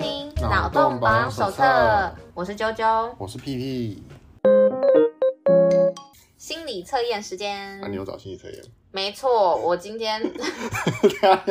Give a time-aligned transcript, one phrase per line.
[0.00, 1.62] 听《脑洞保养手册》，
[2.32, 4.02] 我是啾啾，我是屁屁。
[6.38, 8.64] 心理测验时间，那、啊、你有找心理测验？
[8.90, 10.32] 没错，我今天 没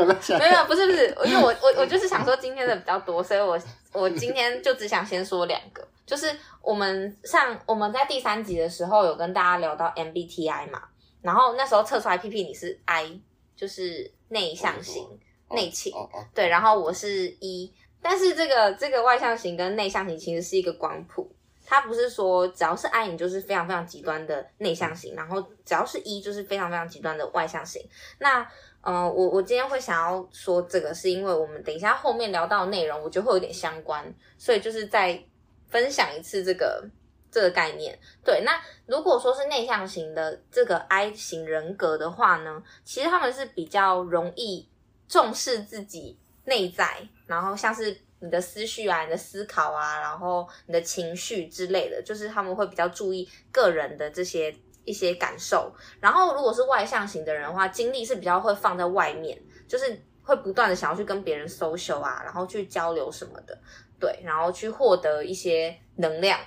[0.02, 0.06] 有
[0.40, 3.60] 没有，不是不是，因为我我 我就是想说今天的比较多，所以我
[3.94, 10.82] 我今天就只想先说两个，就是我们上我们在第三集的时候有跟大家聊到 MBTI 嘛，
[11.22, 13.20] 然后那时候测出来屁屁你是 I，
[13.56, 15.08] 就是内向型。
[15.52, 15.92] 内倾，
[16.36, 21.30] 对，然后我是 E，但是这个这个外向型跟内向型其实是一个光谱，
[21.66, 27.82] 它不是说只要是 I 你就是非常非常极端的内向型，然后只要是 E 就是非常非常极端的外向型。
[28.20, 28.48] 那，
[28.82, 35.22] 呃，我我今天会想要说这个，是因为我们等一下后面聊到内容，我觉得会有点相关，所以就是再
[35.68, 36.84] 分享一次这个
[37.30, 37.98] 这个概念。
[38.24, 44.68] 对，那如果说是内向型的这个 I 型人格的话呢，其实他们是比较容易。
[45.10, 55.72] 重视自己内在，然后像是你的思绪啊、你的思考啊，然后你的情绪之类的，就是他们会比较注意个人的这些一些感受。
[56.02, 63.56] 然后如果是外向型的人的话，精力是比较会放在外面，就是会不断的想要去跟别人 social 啊，然后去交流什么的，
[64.00, 66.40] 对，然后去获得一些能量。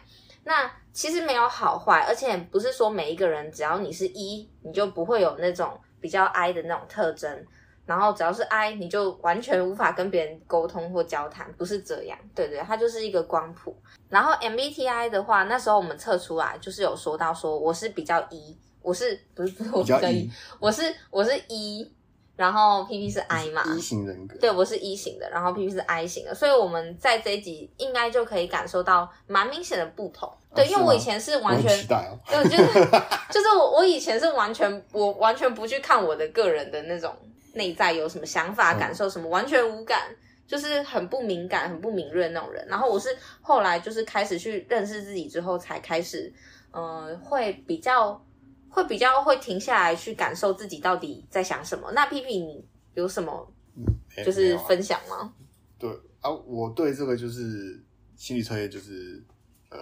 [0.44, 7.46] 那其实没有好坏，而且不是说每一个人只要你是一你就不会有那种比较 I 的那种特征。
[7.92, 12.18] 然后只要是 I，你就完全无法跟别人沟通或交谈，不是这样。
[12.34, 13.76] 对对，它就是一个光谱。
[14.08, 21.92] 然后 MBTI 的话，那时候我们测出来就是有说到说我是比较 E，我是不是不是我比较 E，我是我是 E，
[22.34, 24.38] 然后 PP 是 I 嘛，E 型人格。
[24.38, 30.26] 对，我是 E 型的，然后 PP 是 I 型的，所以我们在这一集应该就可以感受到蛮明显的不同。
[30.30, 32.72] 啊、对，因为我以前是完全，哦、对，就是
[33.30, 37.14] 就是我我以前是完全我完全不去看我的个人的那种。
[37.52, 40.14] 内在有什么想法、感受什么，完全无感，
[40.46, 42.66] 就是很不敏感、很不敏锐那种人。
[42.68, 43.08] 然后我是
[43.40, 46.32] 后来就是开始去认识自己之后，才开始，
[46.70, 48.24] 呃，会比较
[48.68, 51.92] 会比较会停下来去感受自己到底在想什么。
[51.92, 53.46] 那屁屁，你有什么
[54.24, 55.16] 就是分享吗？
[55.16, 55.32] 啊
[55.78, 55.90] 对
[56.20, 57.82] 啊，我对这个就是
[58.16, 59.20] 心理测验，就是
[59.70, 59.78] 呃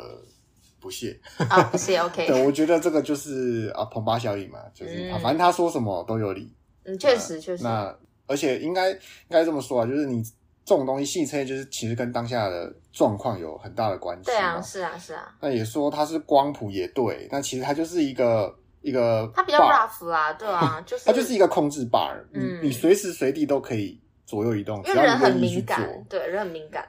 [0.80, 1.98] 不屑啊，不屑。
[1.98, 6.50] OK， 对，我觉得这个就是啊，彭巴效应嘛，就是、反正他说什么都有理。
[6.84, 7.62] 嗯，确实确实。
[7.64, 7.94] 那
[8.26, 8.98] 而且应该应
[9.28, 10.22] 该这么说啊，就是你
[10.64, 14.24] 这种东西，心理测验就是其实跟当下的状况有很大的关系。
[14.26, 15.34] 对啊，是啊，是啊。
[15.40, 26.86] 那也说它是光谱也对，但其实它就是一个一个，它比较 rough 啊，对啊， 就是它就是一个控制 bar，嗯，你随时随地都可以左右移动，因为人很敏感，对，人很敏感。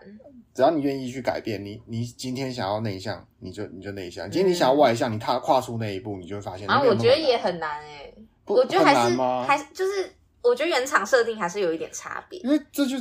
[0.54, 6.70] 只要你愿意去改变，你你今天想要内向，你就你就内向；今天你想要外向，你踏跨出那一步，你就会发现。
[6.70, 8.14] 啊，我觉得也很难诶。
[8.46, 12.40] 我觉得还是还是就是，我觉得原厂设定还是有一点差别。
[12.40, 12.98] 因为这就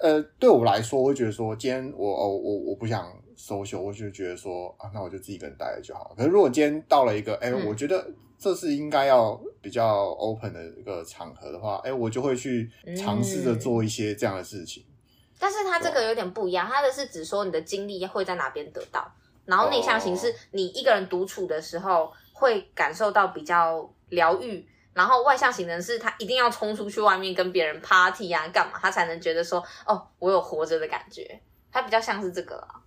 [0.00, 6.14] 呃，对我来说，我会觉得说，今天我哦我我不想 social，我就觉得说啊，那我就自己一个人待着就好。
[6.16, 8.06] 可是如果今天到了一个哎、欸，我觉得
[8.38, 14.82] 这是应该要比较 open 的一个场合的话，哎、欸，我就会去尝试着做一些这样的事情。
[14.82, 14.92] 嗯、
[15.38, 19.10] 但是它这个有点不一样，它的是只说你的精力会在哪边得到，
[19.46, 24.66] 然后内向型是你一个人独处的时候会感受到比较疗愈。
[24.96, 31.38] 然后外向型人是他一定要冲出去外面跟别人 party 啊，干嘛他才能觉得说哦，我有活着的感觉。
[31.70, 32.80] 他比较像是这个啦，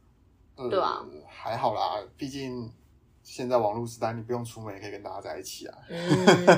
[0.56, 1.06] 呃、对吧？
[1.30, 2.74] 还好啦，毕竟
[3.22, 5.78] 现在网络时代，你不用出门也可以跟大家在一起啊。
[5.88, 6.06] 嗯，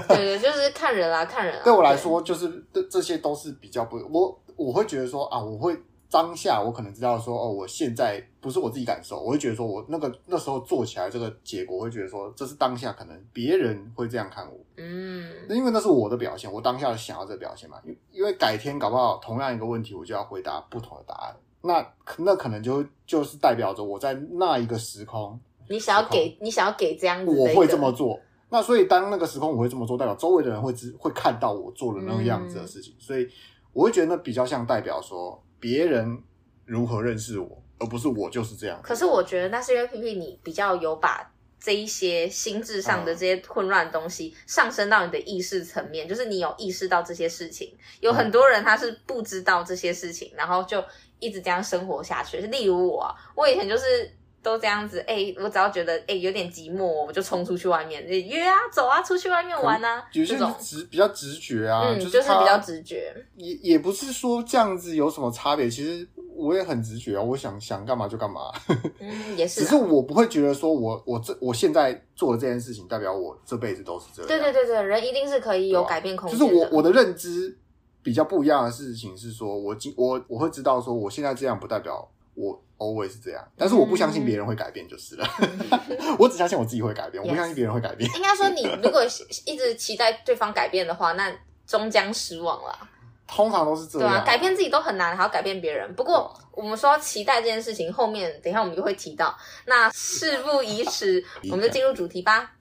[0.08, 1.62] 对对，就是看人啊，看人啊。
[1.66, 5.78] 对我来说，就是这这些都是比较不，我我会觉得说啊，我会。
[6.12, 25.40] 当下我可能知道说哦，我现在不是我自己感受，我会觉得说我那个那时候做起来这个结果，我会觉得说这是当下可能别人会这样看我，嗯，因为那是我的表现，我当下想要这个表现嘛，因因为改天搞不好同样一个问题，我就要回答不同的答案，那那可能就就是代表着我在那一个时空，
[25.70, 33.26] 你想要给你想要给这样子，我会这么做，那所以当那个时空我会这么做，代表周围的人会知会看到我做了那个样子的事情，所以
[33.72, 35.42] 我会觉得那比较像代表说。
[35.62, 36.22] 别人
[36.66, 38.78] 如何认识我，而不是我就是这样。
[38.84, 47.74] 可是我觉得那是因为 PP 你比较有把这一些心智上的这些混乱东西上升到你的意识层面，就是你有意识到这些事情。
[48.02, 50.84] 有很多人他是不知道这些事情，然后就
[51.20, 52.38] 一直这样生活下去。
[52.40, 54.12] 例如我，我以前就是。
[54.44, 58.04] 都这样子，哎、欸，我只要觉得哎、欸、有点寂寞，我就冲出去外面。
[58.06, 68.52] 约啊，走啊，出去外面玩啊，有些直比较直觉啊，嗯，就是，就是比较直觉，也也不是说这样子有什么差别，其实我也很直觉啊，我想想干嘛就干嘛，
[69.00, 77.56] 嗯，也是，只是我不会觉得说我我这我现在做的这件事情代表我这辈子都是这样，对对对对，人一定是可以有改变空间的，就是我我的认知
[78.02, 82.10] 比较不一样的事情是说，我今我我会知道说我现在这样不代表。
[82.34, 85.28] 我 always 是这样，但是我不相信别人会改变就是了。
[85.40, 88.10] 嗯、 我只相信我自己会改变，我不相信别人会改变。
[88.16, 89.04] 应该说，你如果
[89.46, 91.32] 一直期待对方改变的话，那
[91.68, 92.76] 终将失望了。
[93.28, 95.94] 通常都是这样，对啊，改变自己都很难，还要改变别人。
[95.96, 99.38] 不过我们说期待这件事情，后面等一下我们就会提到。
[99.66, 102.52] 那事不宜迟， 我们就进入主题吧。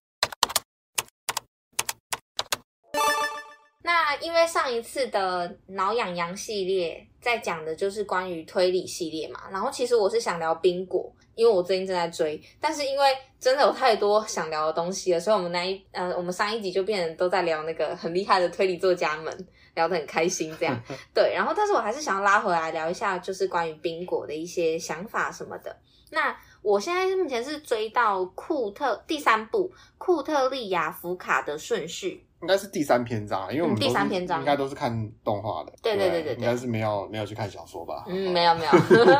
[3.92, 13.04] 那因为上一次的挠痒痒系列在讲的就是关于推理系列嘛，然后其实我是想聊冰果，因为我最近正在追，但是因为
[13.40, 19.46] 真的有太多想聊的东西了，所以我们那一呃我们上一集就变成都在聊那个很厉害的推理作家们。
[19.76, 20.76] 聊得很开心，这样
[21.14, 25.74] 对，然后但是我还是想要拉回来聊一下，就是关于冰果的一些想法什么的。
[26.10, 34.90] 那我现在目前是追到库特第三部库特利亚福卡的顺序，应该是第三篇章，因为我们、嗯、第三篇章应该都是看
[35.22, 38.04] 动画的，对对对对，应该是没有没有去看小说吧？
[38.08, 38.70] 嗯，没有没有。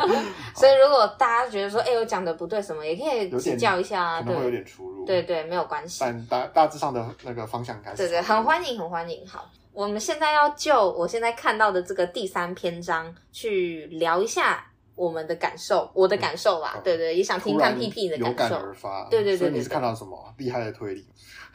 [0.55, 5.05] 所以如果大家觉得说，哎，我讲的不对什么，也可以指教一下，可能会有点出入。
[5.05, 9.49] 对对，没有关系，但大大致上的那个方向开始，对对，很欢迎很欢迎，好。
[9.73, 14.65] 我们现在要就我现在看到的这个第三篇章去聊一下
[15.01, 18.29] 我们的感受，我的感受啦，嗯、对对，也想听看屁屁的感受。
[18.29, 21.07] 有感而发，对对对，对，对，对，所以你是看到什么厉害的推理？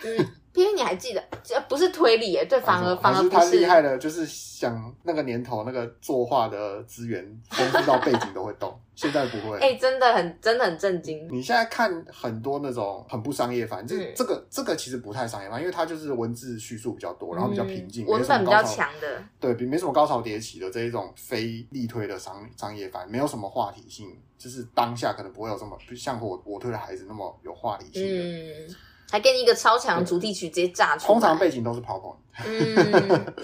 [0.02, 0.26] 嗯。
[0.52, 3.31] 屁屁你还记得，这不是推理耶， 对，反而反而不是。
[3.31, 9.56] 他厉害的，就是想那个年头那个作画的资源丰富到背景都会动，现在不会。
[9.58, 11.28] 哎、欸，真的很真的很震惊。
[11.31, 28.22] 你现在看很多那种很不商业番，这、嗯、这个这个其实不太商业番，因为它就是文字叙述比较多，然后比较平静，文本比较强的，对比没什么高潮迭起的这一种非力推的商商业番，没有什么话题性，就是当下可能不会有这么像我我推的孩子那么有话题性的。
[28.22, 28.76] 嗯
[29.11, 32.17] 还给你一个超强主题曲直接炸出来，通常背景都是 PowerPoint。
[32.44, 33.35] 嗯，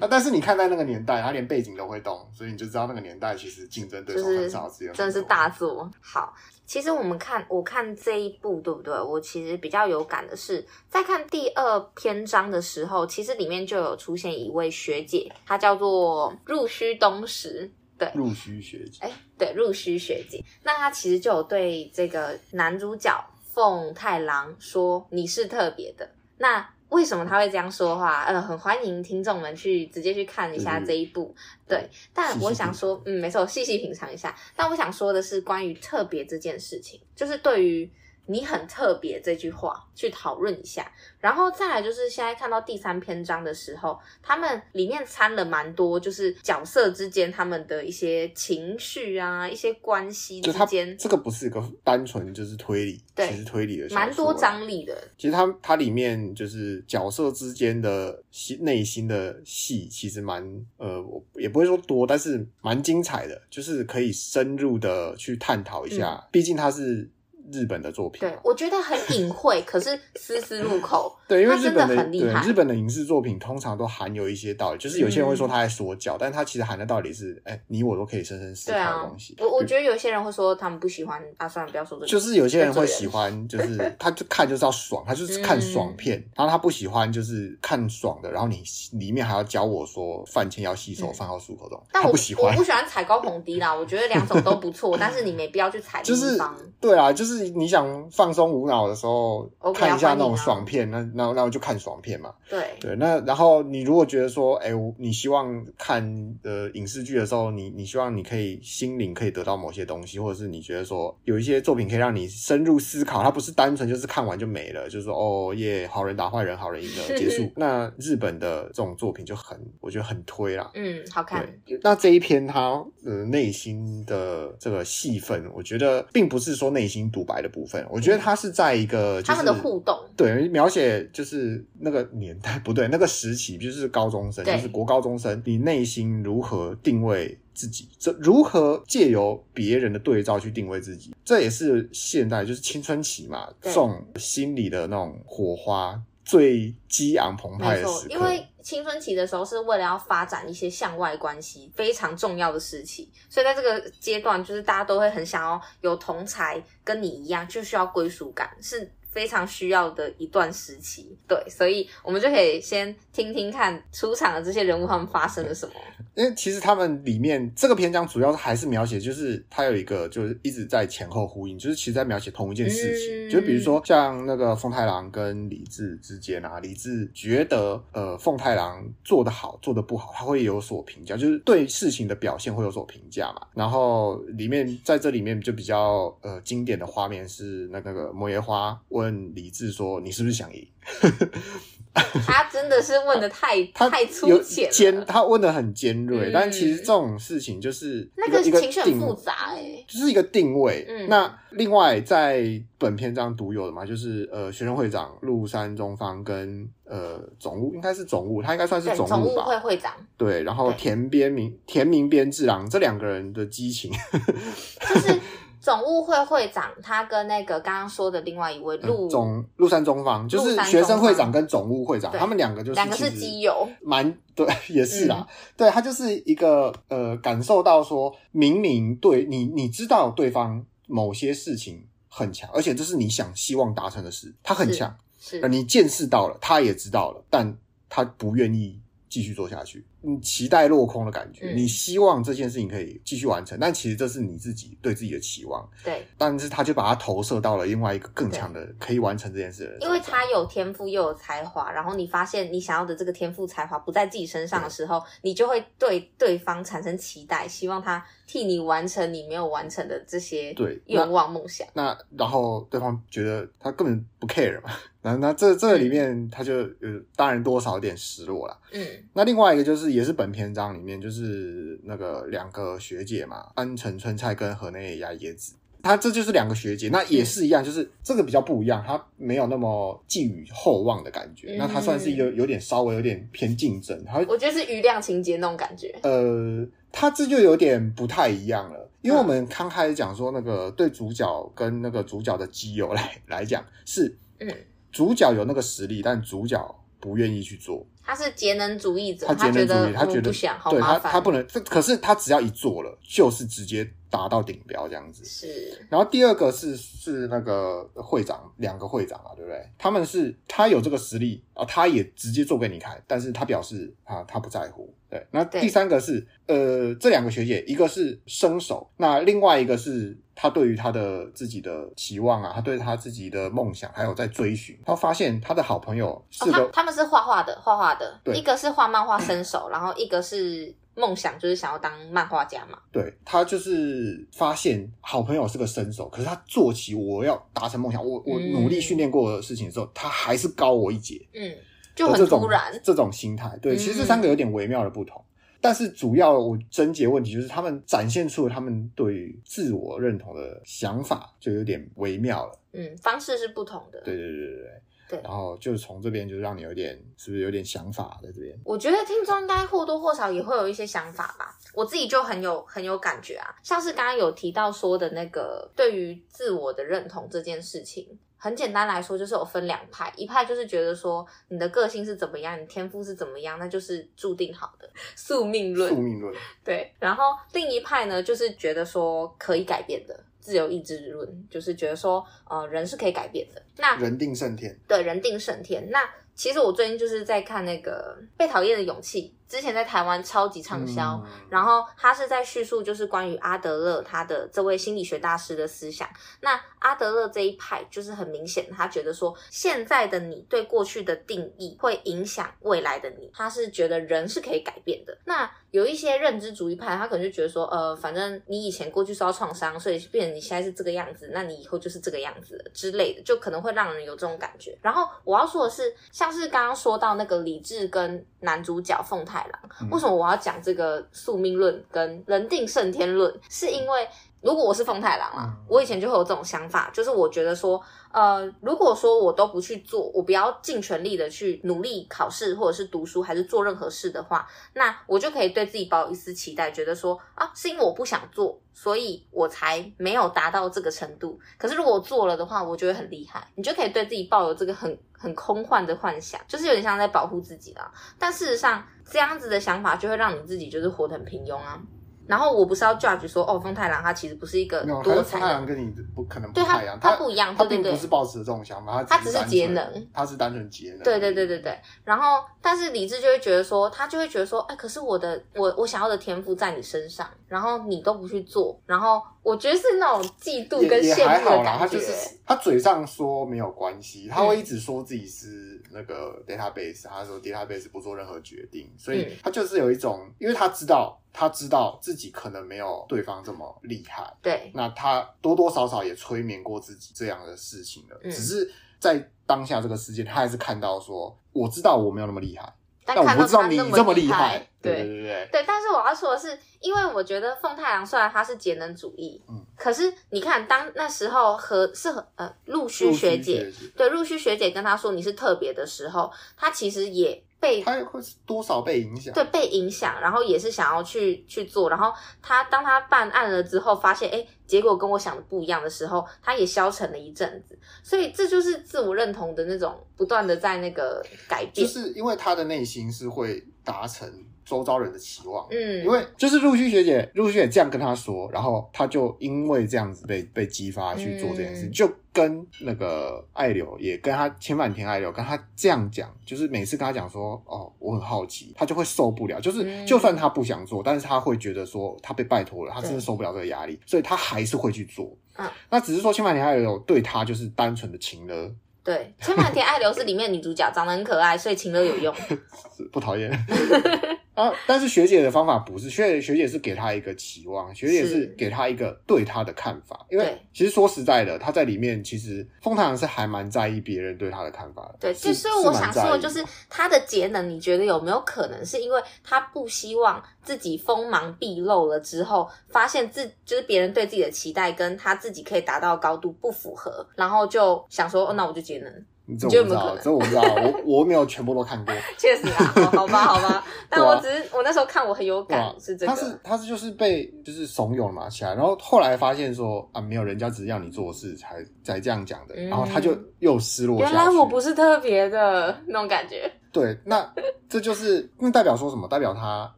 [0.08, 5.90] 但是你看在那个年代，他连背景都会动，所以你就知道那个年代其实竞争对手很少，只有真的是大作。
[6.00, 6.32] 好，
[6.64, 8.94] 其实我们看我看这一部对不对？
[9.00, 17.68] 我其实比较有感的是，在看第二篇章的时候，其实里面就有出现一位学姐，她叫做入须东石。
[17.98, 18.98] 对，入须学姐。
[19.00, 20.44] 哎，对，入须学姐。
[20.62, 23.10] 那她其实就有对这个男主角。
[23.56, 26.06] 凤太郎说：“你是特别的。”
[26.36, 28.24] 那为什么他会这样说话？
[28.24, 31.34] 呃，很欢迎听众们去直接去看一下这一部。
[31.66, 34.36] 对，对，但我想说，嗯，没错，细细品尝一下。
[34.54, 37.90] 但我想说的是，关于特别这件事情，就是对于。
[38.26, 40.90] 你很特别这句话去讨论一下，
[41.20, 50.96] 然后再来就是现在看到第三篇章的时候，他们里面掺了蛮多，就是角色之间他们的一些情绪啊，一些关系之间。
[50.98, 54.96] 这个不是一个单纯就是推理，对，其实推理的蛮多张力的。
[55.16, 60.44] 其实它它里面就是角色之间的心内心的戏，其实蛮
[60.76, 66.14] 呃，我也不会说多，但是蛮精彩的，就是可以深入的去探讨一下。
[66.14, 67.08] 嗯，毕竟它是。
[67.52, 71.14] 日本的作品，对，我觉得很隐晦， 可是丝丝入口。
[71.28, 79.34] 对，因为日本的，的对日本的影视作品通常都含有一些道理，就是有些人会说他在说教，嗯、但他其实含的道理是，哎、欸，你我都可以深深思考的东西。
[79.34, 82.06] 啊、我我觉得有些人会说他们不喜欢啊，算了，不要说这个。
[82.06, 88.62] 就是有些人会喜欢， 就是他就看就是要爽，他就是看爽片，嗯、然后他不喜欢就是看爽的，然后你
[88.92, 91.82] 里面还要教我说饭前要洗手，饭后漱口这种。
[91.92, 96.00] 但我不喜欢，我不喜欢踩高捧低啦，我觉得两种都不错， 但是你没必要去踩。
[96.02, 96.38] 就是
[96.80, 101.96] 对啊，就是你想放松无脑的时候，okay, 看一下那种爽片，那那那我就看爽。
[102.02, 106.04] 片嘛，对对，那然后你如果觉得说，哎，你希望看
[106.42, 117.50] 呃影视剧的时候，你你希望你可以心灵可以得到某些东西，或者是你觉得说有一些作品可以让你深入思考，它不是单纯就是看完就没了，就是说哦耶，好人打坏人，好人赢了结束。
[117.56, 121.48] 那日本的这种作品就很，我觉得很推啦，嗯，好看。
[121.82, 131.62] 那这一篇它呃内心的这个戏份，我觉得并不是说内心独白的部分，我觉得他是在一个、就是、他们的互动，对，描写就是。
[131.78, 137.88] 那个年代不对，那个时期就是高中生，就是国高中生，你内心如何定位自己？
[137.98, 141.14] 这如何借由别人的对照去定位自己？
[141.24, 148.14] 这也是现代就是青春期嘛，这种心理的那种火花最激昂澎湃的时刻。
[148.14, 158.90] 因为青春期的时候是为了要发展一些向外关系非常重要的时期，所以在这个阶段，就是大家都会很想要有同才跟你一样，就需要归属感是。
[159.16, 165.72] 非常需要的一段时期，对，所以我们就可以先听听看出场的这些人物他们发生了什么。
[166.14, 173.28] 因为其实他们里面这个篇章主要还是描写，就是他有一个就是一直在前后呼应，就是其实在描写同一件事情。
[173.28, 183.46] 嗯、就比如说像那个凤太郎跟李治之间啊，李治觉得呃凤太郎做的好，做的不好，他会有所评价，就是对事情的表现会有所评价嘛。
[183.54, 188.76] 然后里面在这里面就比较呃经典的画面是那个、那个摩耶花
[189.06, 190.66] 问李智说：“你是不是想赢？”
[192.26, 200.84] 他真的是问的太太粗浅了，尖，他问的很尖锐，嗯、但其实这种事情就是那个情绪很复杂哎、欸，就是一个定位。
[200.86, 209.94] 嗯、那另外在本篇章独有的嘛，就是呃，学生会长陆山中方跟呃总务应该是总务，他应该算是总务会会长。
[210.18, 213.90] 对，然后田边明田明边治郎这两个人的激情，
[214.92, 215.18] 就是。
[215.66, 225.26] 总务会会长，他跟那个刚刚说的另外一位陆、嗯、总陆山中方，就是学生会长跟总务会长，他们两个就是两个是基友，蛮对， 也是啦。
[225.28, 237.58] 嗯、对他就是一个呃，感受到说，明明对你，你知道对方某些事情很强，而且这是你想希望达成的事，他很强，是，是你见识到了，他也知道了，但
[237.88, 239.84] 他不愿意继续做下去。
[240.02, 245.68] 你期待落空的感觉，嗯、你希望这件事情可以继续完成，但其实这是你自己对自己的期望。
[245.82, 249.82] 对，但是他就把它投射到了另外一个更强的可以完成这件事的人。
[249.82, 261.66] 因为他有天赋又有才华，然后你发现你想要的这个天赋才华不在自己身上的时候，你就会对对方产生期待，希望他替你完成你没有完成的这些对愿望梦想。
[261.72, 264.70] 那然后对方觉得他根本不 care 嘛，
[265.02, 268.56] 那那这这个里面他就有当然多少有点失落了。
[268.72, 269.85] 嗯，那另外一个就是。
[269.92, 285.94] 也是本篇章里面，就是那个两个学姐嘛，安城春菜跟河内亚椰子，她这就是两个学姐，那也是一样，就是这个比较不一样，她没有那么寄予厚望的感觉，嗯、那她算是有有点稍微有点偏竞争，她我觉得是余量情节那种感觉。
[286.02, 294.48] 呃，她这就有点不太一样了，因为我们刚开始讲说那个对主角跟那个主角的基友来来讲是，嗯，
[294.90, 297.86] 主角有那个实力，但主角不愿意去做。
[298.06, 305.24] 他是节能主义者，他节能主义，他觉得不想，对他他不能，可是他只要一做了，就是直接达到顶标这样子。
[305.24, 305.86] 是。
[305.88, 309.68] 然后第二个是是那个会长，两个会长啊，对不对？
[309.78, 314.92] 他们是他有这个实力啊，他也直接做给你看，但是他表示啊，他不在乎。
[315.08, 315.26] 对。
[315.30, 320.16] 那第三个是呃，这两个学姐，一个是生手，那另外一个是。
[320.38, 324.78] 他对于他的自己的期望啊，他对他自己的梦想，还有在追寻。
[324.84, 328.20] 他发现他的好朋友是个，哦、他，他们是画画的，画画的。
[328.22, 332.78] 对，一个是画漫画生手，然后一个是梦想，就是想要当漫画家嘛。
[332.90, 341.24] 对，他就是发现好朋友是个身手，可是他做起我要达成梦想，我我努力训练过的事情的时候，嗯、他还是高我一截。
[341.34, 341.54] 嗯，
[341.94, 343.56] 就很突然这种，这种心态。
[343.62, 345.20] 对，其实这三个有点微妙的不同。
[345.20, 345.22] 嗯
[345.58, 352.56] 但是主要我症结问题就是他们展现出了他们对自我认同的想法，就有点微妙了。
[352.72, 354.00] 嗯，方式是不同的。
[354.02, 354.82] 对对对对对。
[355.08, 358.58] 对，然后就是从这边就让你有点，是不是有点想法在这边？
[358.64, 361.56] 我觉得听众应该或多或少也会有一些想法吧。
[361.74, 368.18] 我自己就很有很有感觉啊，像是刚刚有提到说的那个对于自我的认同这件事情。
[368.38, 375.88] 很简单来说，就是有分两派，一派就是觉得说你的个性是怎么样，你天赋是怎么样，那就是注定好的宿命论。
[375.88, 376.32] 宿命论。
[376.62, 383.60] 对，然后另一派呢，就是觉得说可以改变的自由意志论，就是觉得说呃人是可以改变的。
[383.78, 384.78] 那人定胜天。
[384.86, 385.90] 对，人定胜天。
[385.90, 389.32] 那其实我最近就是在看那个《被讨厌的勇气》。
[389.48, 396.08] 之前在台湾超级畅销，嗯、然后他是在叙述就是关于阿德勒他的这位心理学大师的思想。
[396.40, 405.16] 那阿德勒这一派就是很明显，他觉得说现在的你对过去的定义会影响未来的你，他是觉得人是可以改变的。
[405.24, 414.76] 那有一些认知主义派，他可能就觉得说，呃，反正你以前过去受到创伤，所以变成你现在是这个样子，那你以后就是这个样子之类的，就可能会让人有这种感觉。
[414.82, 419.36] 然后我要说的是，像是刚刚说到那个李智跟男主角凤太。
[419.36, 423.30] 太郎，为什么我要讲这个宿命论跟人定胜天论？
[423.50, 424.08] 是因为
[424.46, 427.82] 如果我是凤太郎啊，我以前就会有这种想法，就是我觉得说。
[428.12, 441.38] 呃，如果说我都不去做，我不要尽全力的去努力考试，或者是读书，还是做任何事的话，那我就可以对自己抱有一丝期待，觉得说啊，是因为我不想做，所以我才没有达到这个程度。
[441.58, 447.92] 可是如果我做了的话，我就会很厉害，你就可以对自己抱有这个很很空幻的幻想，就是有点像在保护自己啦。
[448.18, 451.78] 但事实上，这样子的想法就会让你自己就是活得很平庸啊。
[452.26, 455.38] 然后我不是要 judge 说哦，风太郎他其实不是一个多才。
[455.38, 461.02] 风太郎跟你不可能不太一样，他不一样，他并不是抱持这种想法，他只是节能，他是单纯节能。
[461.02, 461.78] 对对对对对。
[462.04, 471.78] 然后，但是理智就会觉得说，他就会觉得说，哎，可是我的我我想要的天赋在你身上，然后你都不去做，然后我觉得是那种嫉妒跟羡慕的感觉。
[471.78, 472.12] 他就是
[472.44, 481.20] 他嘴上说没有关系，他会一直说自己是那个 database，他说 database 不做任何决定，所以他就是有一种，因为他知道。
[481.38, 488.18] 他知道自己可能没有对方这么厉害，对，那他多多少少也催眠过自己这样的事情了。
[488.24, 492.72] 嗯、只是在当下这个事件，他还是看到说，我知道我没有那么厉害，
[493.04, 494.66] 但，但我不知道你这么厉害。
[494.86, 507.42] 对对对对，但是我要说的是，因为我觉得凤太郎虽然他是节能主义，嗯，可是你看，当那时候和是和呃陆须学姐，对陆须学姐跟他说你是特别的时候，他其实也。
[507.58, 509.32] 被他会多少被影响？
[509.32, 512.12] 对，被影响，然后也是想要去去做，然后
[512.42, 524.30] 他当他办案了之后，发现哎，结果跟我想的不一样的时候，他也消沉了一阵子，所以这就是自我认同的那种不断的在那个改变，就是因为他的内心是会达成。
[524.66, 545.32] 周遭人的期望，嗯，因为就是陆续学姐，陆续学姐这样跟他说，然后他就因为这样子被被激发去做这件事，嗯、就跟那个爱柳也跟他千万田爱柳跟他这样讲，就是每次跟他讲说，哦，我很好奇，他就会受不了，就是就算他不想做，但是他会觉得说他被拜托了，他真的受不了这个压力，所以他还是会去做。
[545.56, 548.74] 嗯，那只是说千万田爱柳对他就是单纯的情勒。
[549.02, 552.34] 对，千万田爱流是里面女主角，长得很可爱，所以情勒有用，
[553.12, 553.48] 不讨厌。
[554.56, 554.72] 啊！
[554.86, 560.26] 但是学姐的方法不是，学姐学姐是给他一个期望，学姐是给他一个对他的看法。
[560.30, 565.16] 因为其实说实在的，他在里面其实风太郎是还蛮在意别人对他的看法的。
[565.20, 579.24] 对，所以我想说的就是他的节能，你觉得有没有可能是因为他不希望自己锋芒毕露了之后，发现自就是别人对自己的期待跟他自己可以达到的高度不符合，然后就想说，哦，那我就节能。
[579.46, 580.62] 你这我不知道，这我不知道，
[581.06, 582.12] 我我没有全部都看过。
[582.36, 586.32] 确实啊，好吧，好吧， 但我只是我那时候看我很有感，是这个。
[586.32, 594.18] 他是他是就是被就是怂恿嘛起来，然后后来发现说啊，没有人家只是要你做事才才这样讲的，然后他就又失落。
[594.18, 596.70] 原来我不是特别的那种感觉。
[596.92, 597.48] 对，那
[597.88, 599.28] 这就是那代表说什么？
[599.28, 599.94] 代表他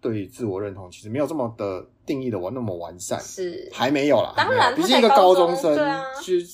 [0.01, 4.35] 对于自我认同其实没有这么的定义的完那么完善，是还没有啦。
[4.37, 5.75] 当然，毕竟一个高中生
[6.23, 6.45] 去。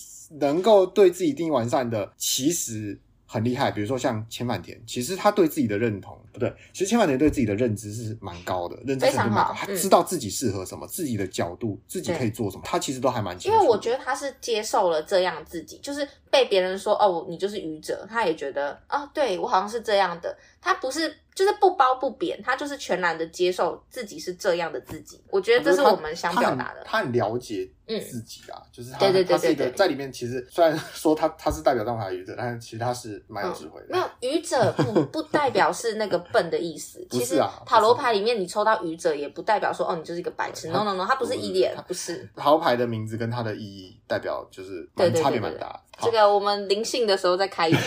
[0.40, 3.70] 能够对自己定义完善的，其实很厉害。
[3.70, 13.56] 比如说像千万田，其实他对自己的认同不对，其实千万田对自己的认知是蛮高的，认知程度蛮高，他知道自己适合什么，嗯、自己的角度，自己可以做什么，对他其实都还蛮清楚。
[13.56, 21.16] 因为我觉得他是接受了这样自己，就是被别人说哦，你就是愚者，他也觉得哦，对我好像是这样的，他不是。
[21.34, 25.20] 就是不褒不贬，他就是全然的接受自己是这样的自己。
[25.30, 26.82] 我觉得这是我们想表达的。
[26.84, 30.12] 他很了解自己啊，嗯、就是他，对对对对对，他在里面。
[30.12, 33.86] 其实虽然 说他他是代表状态的愚者，但是其实他是蛮有智慧的。
[33.88, 37.04] 嗯、没有愚者不 不代表是那个笨的意思。
[37.10, 40.68] 其实塔罗牌里面你抽到愚者，也不代表说哦你就是一个白痴。
[40.68, 42.28] No No No，他不是一脸，不是。
[42.36, 45.82] 塔罗牌的名字跟它的意义代表就是蛮差别蛮大。
[46.02, 47.78] 这个我们灵性的时候再开一集，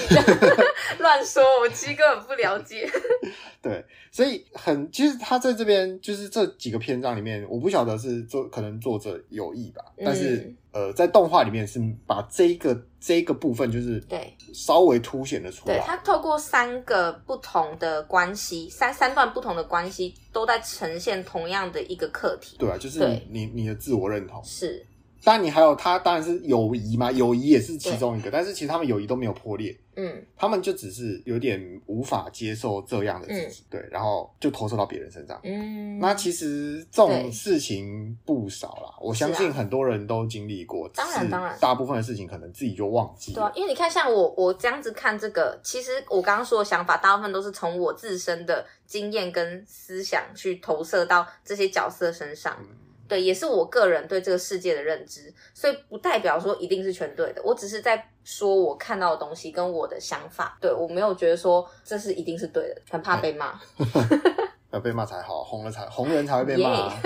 [1.00, 2.90] 乱说，我其实根本不了解。
[3.62, 10.38] 对，所以很其实他在这边就是这几个篇章里面，我不晓得是作可能作者有意吧，但是、
[10.72, 15.78] 嗯、呃，在动画里面是把这一个这一个部分就是对稍微凸显了出来。
[15.78, 22.56] 对，他透过三个不同的关系，三三段不同的关系，都在呈现同样的一个课题。
[22.58, 24.86] 对啊，就是你你，你的自我认同是。
[25.28, 28.32] 当然，你还有他，当然是友谊嘛，友谊也是其中一个。
[28.32, 36.00] 但是其实他们友谊都没有破裂，嗯，他们就只是有点无法接受这样的自己，嗯、对，然后就投射到别人身上，嗯。
[36.00, 40.90] 那其实这种事情不少啦，我相信很多人都经历过。
[40.96, 43.36] 当然，当然，大部分的事情可能自己就忘记了。
[43.36, 52.56] 对啊，因为你看，像我，我这样子看这个，其实我刚刚说的想法，大部分都是从我自身的经验跟思想去投射到这些角色身上。
[52.62, 57.42] 嗯对，也是我个人对这个世界的认知，所以不代表说一定是全对的。
[57.44, 60.58] 我只是在说我看到的东西跟我的想法。
[60.60, 63.60] 对，我没有觉得说这是一定是对的，很怕被骂。
[64.72, 66.94] 要被骂才好，红了才红人才会被骂啊。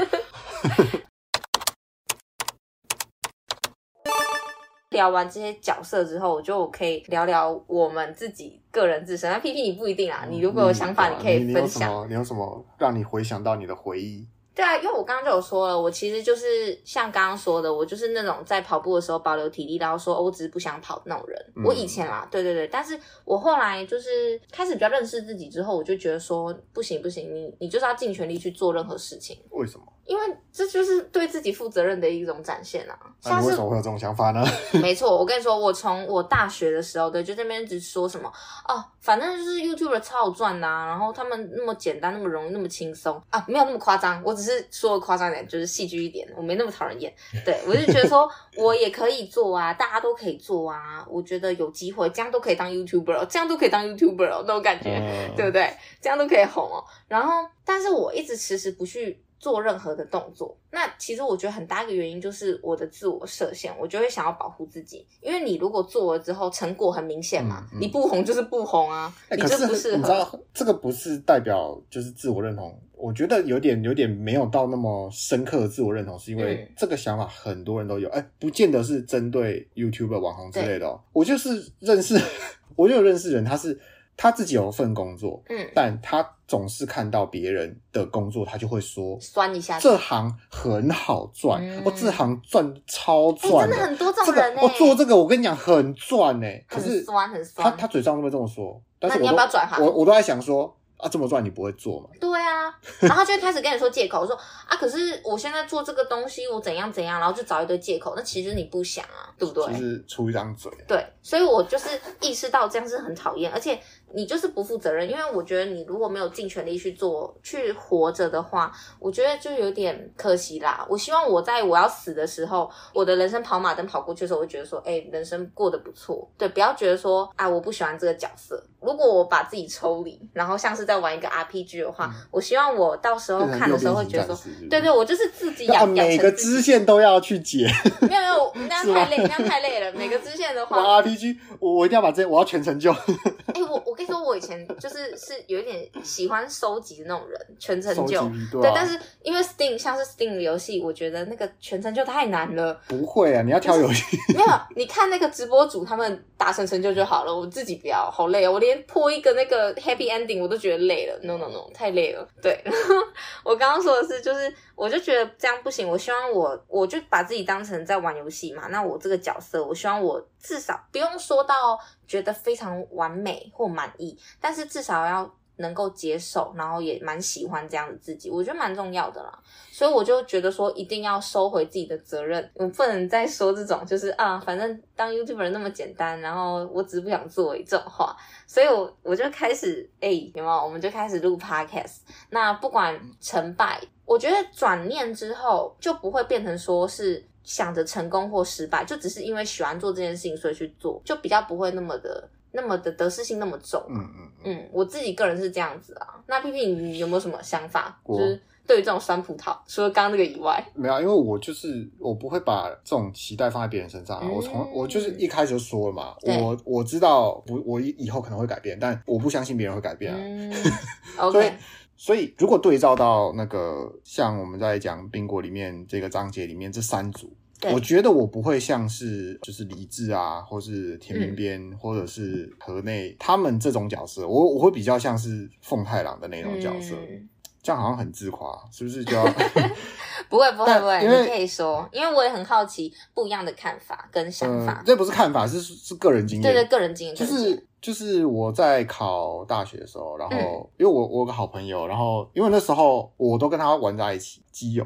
[4.89, 9.31] 聊完这些角色之后，我就可以聊聊我们自己个人自身。
[9.31, 12.09] 那 P P 你不一定啊，你如果有想法，你可以分享。
[12.09, 14.27] 你有什么让你回想到你的回忆？
[14.53, 21.53] 对啊，因为我刚刚就有说了，我其实就是像刚刚说的，我就是那种在跑步的时候保留体力，然后说，哦，我只是不想跑那种人。
[21.55, 29.37] 嗯、我以前啦，对对对，但是我后来就是开始比较认识自己之后，我就觉得说，不行不行，你你就是要尽全力去做任何事情。
[29.51, 29.85] 为什么？
[30.05, 32.97] 因为这就是对自己负责任的一种展现啊。
[33.23, 34.43] 那你为什么会有这种想法呢？
[34.81, 38.31] 没错，我跟你说，我从我大学的时候，对，就这边一直说什么
[38.67, 44.21] 哦，反正就是 YouTuber 超好赚呐、啊，然后他们那么简单，那么容易，那么轻松啊，没有那么夸张。
[44.25, 47.13] 我只是说的夸张一点，就是戏剧一点，我没那么讨人厌。
[47.45, 51.05] 对，我就觉得说我也可以做啊，大家都可以做啊。
[51.07, 55.71] 我觉得有机会，这样都可以当 YouTuber，这样都可以当 YouTuber 哦，那种感觉，嗯、对不对？
[56.01, 56.83] 这样都可以红哦。
[57.07, 59.23] 然后，但是我一直迟迟不去。
[59.41, 65.03] 做任何的动作，那其实我觉得很大一个原因就是我的自我设限，我就会想要保护自己。
[65.19, 69.97] 因为你如果做了之后成果很明显嘛，嗯嗯、你不红就是不红啊，欸、你就不适合。
[69.97, 81.01] 你知道这个不是代表就是自我认同，我觉得有点有点没有到那么深刻的自我认同，是因为这个想法很多人都有，哎、欸，不见得是针对 YouTuber 网红之类的、喔。
[81.13, 82.15] 我就是认识，
[82.77, 83.79] 我就有认识人，他是。
[84.17, 94.67] 他自己有一份工作，嗯，但他总是看到别人的工作，他就会说酸一下，这行很好赚，哦、这行赚超赚、欸，真的很多这种人呢、欸。
[94.67, 96.65] 我、做这个，我跟你讲很赚呢、欸。
[96.67, 99.81] 可是很酸很酸，他他嘴上都会这么说，但是我那你要不要转行？
[99.81, 100.77] 我我都在想说。
[101.01, 102.07] 啊，这么赚你不会做吗？
[102.19, 104.35] 对啊，然后就开始跟你说借口，说
[104.67, 108.13] 啊，可是我现在做这个东西，我怎样怎样，然后就找一堆借口。
[108.15, 109.73] 那其实你不想啊，对不对？
[109.73, 110.71] 就是出一张嘴。
[110.87, 113.81] 对，所以我就是意识到这样是很讨厌，而且
[114.13, 115.09] 你就是不负责任。
[115.09, 120.85] 因为我觉得你如果没有尽全力去做，去活着的话，我觉得就有点可惜啦。
[120.89, 126.29] 我希望我在我要死的时候，我的人生跑马灯跑过去的时候，我会觉得说，哎，人生过得不错。
[126.37, 128.63] 对，不要觉得说，啊，我不喜欢这个角色。
[128.81, 134.35] 如果我把自己抽离，然后像是在玩一个 RPG 的话，嗯、我希望我到时候看的时候会觉得说，
[134.69, 137.71] 对对，我就是自己养，每个支线都要去解。
[138.01, 139.91] 没有没有， 那样太累，那样太累了。
[139.95, 142.91] 每个支线的话，玩 RPG，我我一定要把这，我要全成就。
[143.53, 148.21] 哎、欸，我我跟你说，我以前就是是有一点喜欢收集的那种人，全成就。
[148.51, 152.79] 对，对，但是因为 Steam 像是 Steam 的游戏，我觉得那个全成就太难了。
[152.87, 154.17] 不会啊，你要挑游戏。
[154.33, 158.70] 没有，你看那个直播主他们达成成就就好了，我自己不要，好累啊，我连。
[158.71, 162.27] 连破一个那个 happy ending 我都觉得累了，no no no，太累了。
[162.41, 162.63] 对，
[163.43, 165.87] 我刚刚说的是，就是我就觉得这样不行。
[165.87, 168.67] 我希望我，我就把自己当成在玩游戏嘛。
[168.67, 175.35] 那我这个角色，我希望我至少不用说到觉得非常完美或满意，但是至少要。
[175.61, 179.39] 能够接受，然后也蛮喜欢这样的自己，我觉得蛮重要的啦。
[179.71, 188.15] 所以我就觉得说，一定要收回自己的责任，我不能再说这种就是啊，反正当 YouTuber 那么简单，然后我只是不想做这种话。
[188.45, 190.55] 所以我我就开始哎，有没有？
[190.63, 191.99] 我们就开始录 Podcast。
[192.29, 202.29] 那不管成败，我觉得转念之后就不会变成说是想着成功或失败，就只是因为喜欢做这件事情，所以去做，就比较不会那么的。
[202.51, 206.19] 那么的得失心那么重，嗯嗯嗯，我自己个人是这样子啊。
[206.27, 207.99] 那 P P 你有没有什么想法？
[208.07, 214.23] 就是对于这种酸葡萄，除了刚刚那个以外，没有，因为我就是我不会把这种期待放在别人身上啊。
[214.25, 220.19] 嗯、我从我就是一开始就说了嘛，我我知道不，我以后可能会改变，但我不相信别人会改变啊。
[220.21, 221.53] 嗯、所以 Okay.
[221.97, 227.31] 所以如果对照到那个像我们在讲宾果里面这个章节里面这三组。
[227.61, 237.29] 对我觉得我不会像是就是李智啊，或是田边边，嗯、或者是河内他们这种角色，我我会比较像是凤太郎的那种角色，嗯、
[237.61, 239.23] 这样好像很自夸，是不是就要？
[240.27, 244.79] 不会不会不会，你可以说，因为我也很好奇不一样的看法跟想法。
[244.79, 247.67] 呃、这不是看法，是是个人经验，对对，个人经验就是。
[247.81, 254.85] 就是我在考大学的时候，然后因为我我有个好朋友，然后因为那时候我都跟他玩在一起，基友。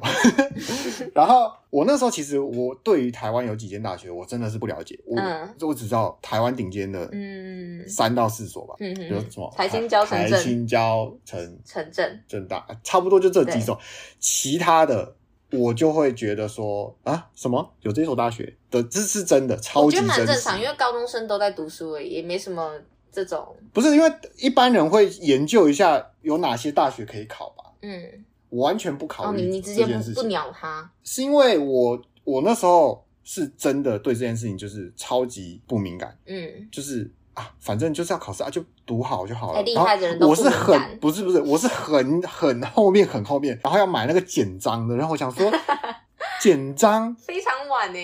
[1.14, 5.20] 然后我那时候其实我对于台湾有几间大学我真的是不了解，我
[5.68, 13.78] 我只知道台湾顶尖的嗯三到四所吧，嗯比如什么台新交、台新交、城城镇、正大，差不多就这几所，
[14.20, 15.16] 其他的。
[15.56, 19.86] 我就会觉得说啊，什么有这所大学的，这是真的，超级。
[19.86, 22.74] 我觉得蛮正常，因为高中生都在读书而已，也没什么
[23.12, 23.56] 这种。
[23.74, 27.63] 不是因为一般人会研究一下有哪些大学可以考吧？
[27.82, 37.12] 嗯，我完全不考虑、哦、你，你直接不不鸟他，是因为我我那时候是真的对这件事情就是超级不敏感，嗯，就是。
[37.36, 39.62] 啊，反正就是要考试啊，就读好就好了。
[39.62, 44.95] 厉害的人我是很不是不是，我是很很后面很后面，然后要买那个简章的。
[44.95, 45.52] 然后我想说，
[46.41, 48.00] 简章 非常晚呢。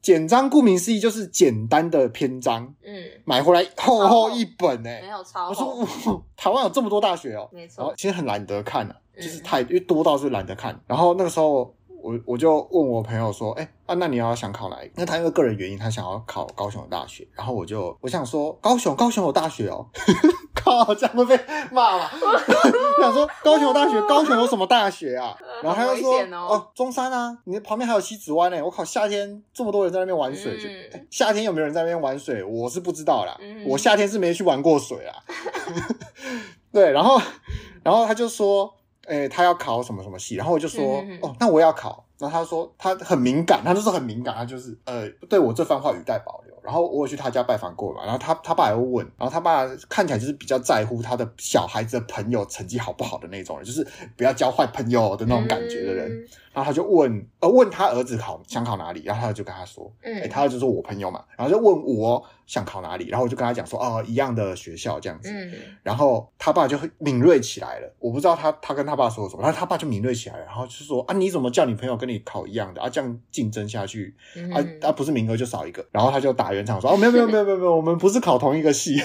[0.00, 2.74] 简章顾名思义就是简单的篇章。
[2.84, 5.48] 嗯，买回来厚厚一本呢，没有超。
[5.48, 7.92] 我说，台湾有这么多大学哦，没错。
[7.96, 10.78] 其实很懒得看啊，就是太因为多到是懒得看。
[10.86, 11.74] 然后那个时候。
[12.04, 14.92] 我我就问我朋友说，哎、欸、啊，那你要想考哪一个？
[14.96, 17.26] 那他因为个人原因，他想要考高雄的大学。
[17.34, 19.86] 然后我就我想说，高雄高雄有大学哦，
[20.54, 21.40] 靠，这样会被
[21.72, 22.10] 骂了？
[23.00, 25.34] 想说高雄有大学，高雄有什么大学啊？
[25.62, 28.62] 然后他就说哦，哦，中山啊，你旁边还有西子湾呢。
[28.62, 30.58] 我靠，夏天这么多人在那边玩水，
[30.92, 32.44] 嗯、夏天有没有人在那边玩水？
[32.44, 33.34] 我是不知道啦。
[33.40, 35.16] 嗯、我夏天是没去玩过水啊。
[36.70, 37.18] 对，然后，
[37.82, 38.74] 然后他就说，
[39.06, 42.04] 哎、欸，他要考什么什么系，然后我就说，嗯、哦，那我也要考。
[42.18, 46.54] 然后他说他很敏感，他就是很敏感，他就是呃，对我这番话语带保留。
[46.62, 53.86] 然后我有去他家拜访过嘛，然后他他爸也会问，然后他爸看起来就是比较在乎他的小孩子的朋友成绩好不好的那种人，就是
[54.16, 56.10] 不要交坏朋友的那种感觉的人。
[56.10, 65.30] 嗯、然后他就问，呃，问他儿子考想考哪里，然后他就跟他说，嗯，诶他儿子说我朋友嘛，然后就问我想考哪里，然后我就跟他讲说，哦，一样的学校这样子。
[65.30, 72.88] 嗯，然后他爸就很敏锐起来了，我不知道他他跟他爸说了什么，然后他爸就敏锐起来了，然后就说啊，你怎么叫你朋友跟你考一样的啊？
[72.88, 77.24] 这样竞争下去，嗯、啊啊，不是名额就少一个，然后他就打圆场说，哦，没有没有。
[77.26, 78.96] 没有没有没有，我们不是考同一个系，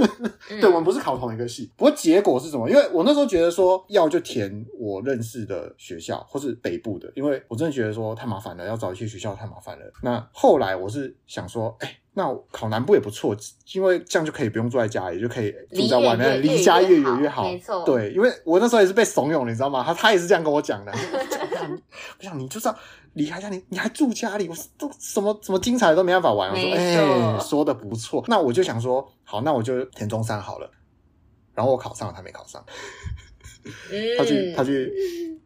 [0.48, 1.70] 对，我们不是考同一个系。
[1.76, 2.70] 不过结果是什么？
[2.70, 9.84] 因为我那时候觉得说，要就填我认识的学校，或是北部的，因为我真的觉得说太麻烦了，要找一些学校太麻烦了。
[10.02, 13.36] 那后来我是想说，哎，那考南部也不错，
[13.72, 17.44] 因为这样就可以不用住在家里，就可以住在外面，离家越远越好。
[17.44, 19.82] 没错，对，因为我那时候也是被怂恿，你知道吗？
[19.84, 20.92] 他他也是这样跟我讲的。
[22.18, 22.76] 我想你就知道。
[23.14, 26.50] 离开家里，你还住家里，我都什么什么精彩的都没办法玩。
[26.50, 28.24] 我说，哎说的不错。
[28.26, 30.68] 那我就想说，好，那我就填中山好了。
[31.54, 32.60] 然后我考上了，他没考上。
[34.18, 34.92] 他去，他去，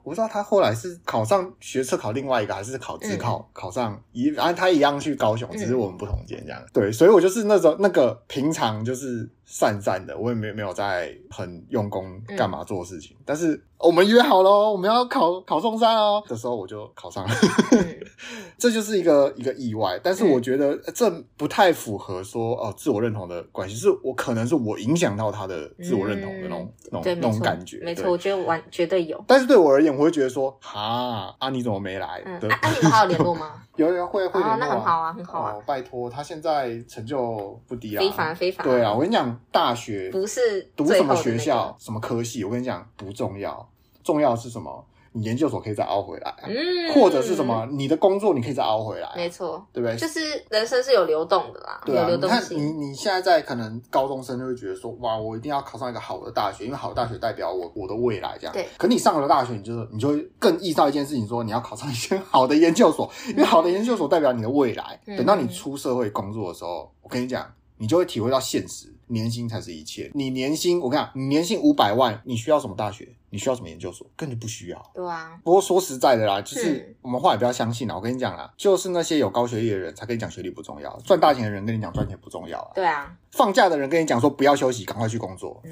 [0.02, 6.61] 我不知道他后来是考上学测考另外一个，还是考自考、嗯、考上一，然后他一样去高雄，只是我们不同间这样。
[6.61, 13.65] 嗯、对，所以我就是那种那个平常就是散散的，我也没没有在很用功干嘛做事情，嗯、但是。
[13.81, 16.21] 我们约好了，我们要考考中山哦。
[16.27, 17.33] 的时候我就考上了，
[17.71, 17.97] 嗯、
[18.59, 19.97] 这就是一个一个意外。
[20.03, 27.79] 但是我觉得这不太符合说哦自我认同的关系，是我可能是我影响到他的自我认同的那种、嗯、那种那种感觉。
[27.85, 29.25] 没错，我觉得完绝对有。
[29.29, 32.21] 但是对我而言，我会觉得说哈啊，你怎么没来？
[32.27, 33.63] 嗯、对啊，你们还有联络吗？
[33.79, 35.55] 有人会会联络、啊哦，那很好啊，很好啊。
[35.55, 38.67] 哦、拜托，他现在成就不低啊，非凡非凡。
[38.67, 43.67] 对啊，我跟你讲，大学不是读什么学校、那个、什么科系，我跟你讲不重要。
[44.03, 44.85] 重要的是什么？
[45.12, 47.66] 你研究所可以再熬回来，嗯，或者是什么？
[47.71, 49.97] 你的工作你可以再熬回来，没错，对不对？
[49.97, 52.59] 就是人生是有流动的啦，对啊，有流动性。
[52.59, 58.53] 你看，你你现在在可能高中生就会觉得说，哇，我一定要考上一个好的大学，因为好的大学代表我我的未来这样。
[58.53, 58.66] 对。
[58.77, 65.01] 可你上了大学，你就是你就会更意识到一件事情，说你要考上一间 好的研究所，因为好的研究所代表你的未来。
[65.07, 67.44] 等到你出社会工作的时候，我跟你讲，
[67.79, 68.92] 你就会体会到现实。
[69.09, 70.11] 年薪才是一切。
[70.14, 73.09] 你年薪，我跟你讲，你年薪五百万，你需要什么大学？
[73.31, 74.07] 你需要什么研究所？
[74.16, 74.90] 根本不需要。
[74.94, 75.38] 对啊。
[75.44, 77.94] 不过说实在的啦，就是我们话也不要相信啦。
[77.94, 82.71] 我跟你讲啦，就是那些有高学历的人才跟你讲学历不重要，赚大钱的人跟你讲赚钱不重要啊。
[82.75, 83.14] 对啊。
[83.31, 85.61] 放假的人跟你讲说不要休息，赶快去工作。
[85.64, 85.71] 嗯。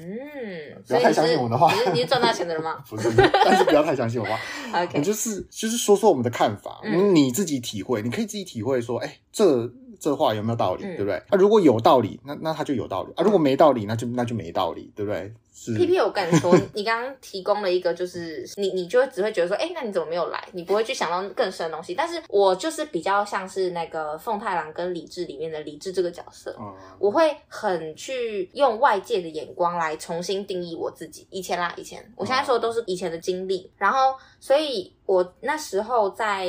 [0.87, 1.73] 不要太相信我的话。
[1.91, 2.75] 你是赚大钱的人吗？
[2.87, 3.11] 不是，
[3.43, 4.39] 但是不要太相信我的话。
[4.83, 5.01] OK。
[5.01, 9.71] 就是就是说说我们的看法，嗯、你自己体会，你可以自己体会说，哎、欸，这。
[9.99, 10.83] 这话有没有道理？
[10.83, 11.15] 嗯、对不对？
[11.15, 15.33] 啊，如果有道理，那那他就有道理啊；如果没道理，那就那就没道理，对不对？
[15.57, 15.73] 是。
[15.75, 20.47] P P，我跟你说， 你刚刚提供了一个，就是你你就会只会觉得说，哎，那你怎么没有来？
[20.51, 21.95] 你不会去想到更深的东西。
[21.95, 31.25] 但是我就是比较像是那个凤太郎跟李治里面的李治这个角色，嗯、我会很去用外界的眼光来重新定义我自己。
[31.31, 34.93] 以前啦，以前，我现在说的都是以前的经历，嗯、然后所以。
[35.07, 36.43] 我那时候在，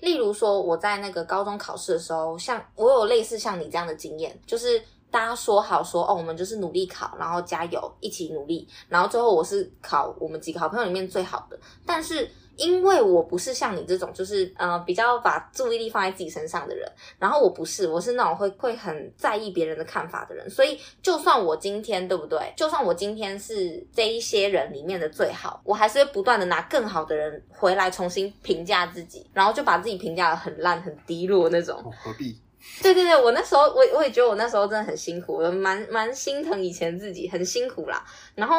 [0.00, 4.78] 例如说我在那个高中考试的时候，像我有类似像你这样的经验，就是
[5.14, 12.28] 大家说好说哦，我们就是努力考，然后加油，一起努力，然后最后我是考我们几个好朋友里面最好的，但是。
[12.56, 22.38] 因为我不是像你这种，就是呃比较把注意力放在自己身上的人，然后我不是，我是那种会会很在意别人的看法的人，所以就算我今天对不对？
[22.56, 31.82] 就算我今天是这一些人里面的最好，我还是会不断的拿更好的人回来重新评价自己，然后就把自己评价的很烂、很低落那种。
[32.04, 32.40] 何必？
[32.82, 38.56] 对对对，我那时候我我也觉得我那时候真的很辛苦，我蛮蛮心疼以前自己，很辛苦啦，然后。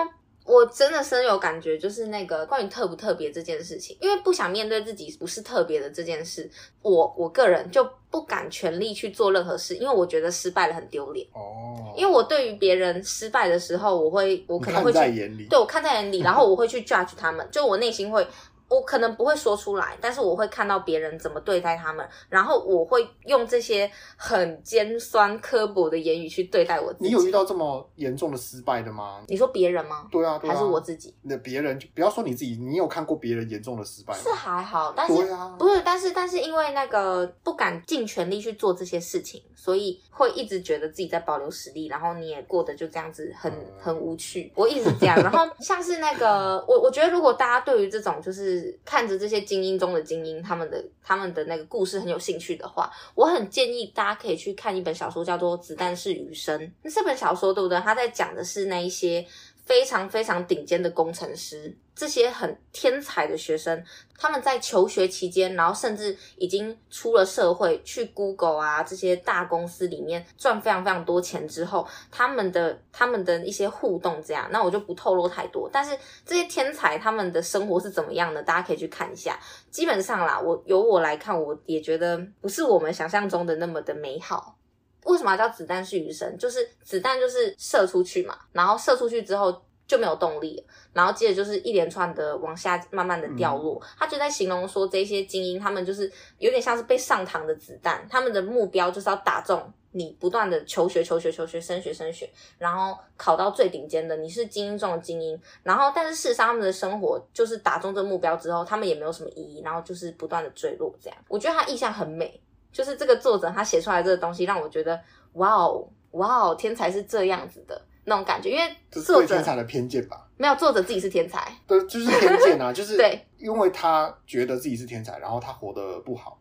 [0.48, 6.48] 我真的深有感觉，就是那个关于特不特别这件事情，因为不想面对自己不是特别的这件事，
[6.84, 11.26] 我我个人就不敢全力去做任何事，因为我觉得失败了很丢脸。
[11.34, 18.28] 哦，因为我对于别人失败的时候，我会我可能会去，对我看在眼里，然后我会去 judge 他们，就我内心会。
[18.76, 27.06] 我可能不会说出来，但是我会看到别人怎么对待他们，然后我会用这些很尖酸刻薄的言语去对待我自己。
[27.06, 29.24] 你有遇到这么严重的失败的吗？
[29.28, 30.08] 你说别人吗？
[30.12, 31.14] 对啊，对啊，还是我自己？
[31.22, 34.20] 那别人就不要说你自己，你有看过别人严重的失败吗？
[34.22, 44.52] 是还好，但是、啊、不是，但是但是因为那个不敢尽全力去做这些事情，所以会一直觉得自己在保留实力，然后你也过得就这样子很很无趣。
[44.56, 56.60] 我一直这样，然后像是那个我我觉得如果大家对于这种就是看着这些精英中的精英，他们的他们的那个故事很有兴趣的话，我很建议大家可以去看一本小说，叫做《子弹是余生》。
[56.84, 57.80] 那这本小说对不对？
[57.80, 59.26] 他在讲的是那一些
[59.66, 61.76] 非常非常顶尖的工程师。
[61.96, 63.82] 这些很天才的学生，
[64.18, 75.70] 他们在求学期间，然后甚至已经出了社会，去 Google 啊这些大公司里面赚非常非常多钱之后，他们的他们的一些互动这样，那我就不透露太多。
[75.72, 79.40] 但是这些天才他们的生活是怎么样的，大家可以去看一下。
[79.72, 84.58] 基本上啦，我由我来看，我也觉得不是我们想象中的那么的美好。
[85.06, 86.38] 为什么叫子弹是余生？
[86.38, 89.64] 就是子弹就是射出去嘛，然后射出去之后。
[89.88, 90.64] 就没有动力了，
[90.94, 93.80] 然后接着就是一连串的往下慢慢的掉落。
[93.80, 105.40] 嗯、他就在形容说，这些精英他们就是有点像是被上膛的子弹，他们的目标就是要打中你，不断的求学、求学、求学、升学、升学，然后考到最顶尖的，你是精英中的精英。
[105.62, 111.18] 然后，但是事实上他们的生活就是打中这目标之后，他们也没有什么意义，然后就是不断的坠落这样。
[111.28, 112.42] 我觉得他意象很美，
[112.76, 115.00] 就是这个作者他写出来这个东西让我觉得，
[115.36, 117.82] 哇哦，哇哦，天才是这样子的。
[118.04, 126.38] 那种感觉，因为作者天才的偏见吧，没有作者自己是天才，对，就是偏见啊，就是 对，因为他觉得自己是天才，然后他活得不好，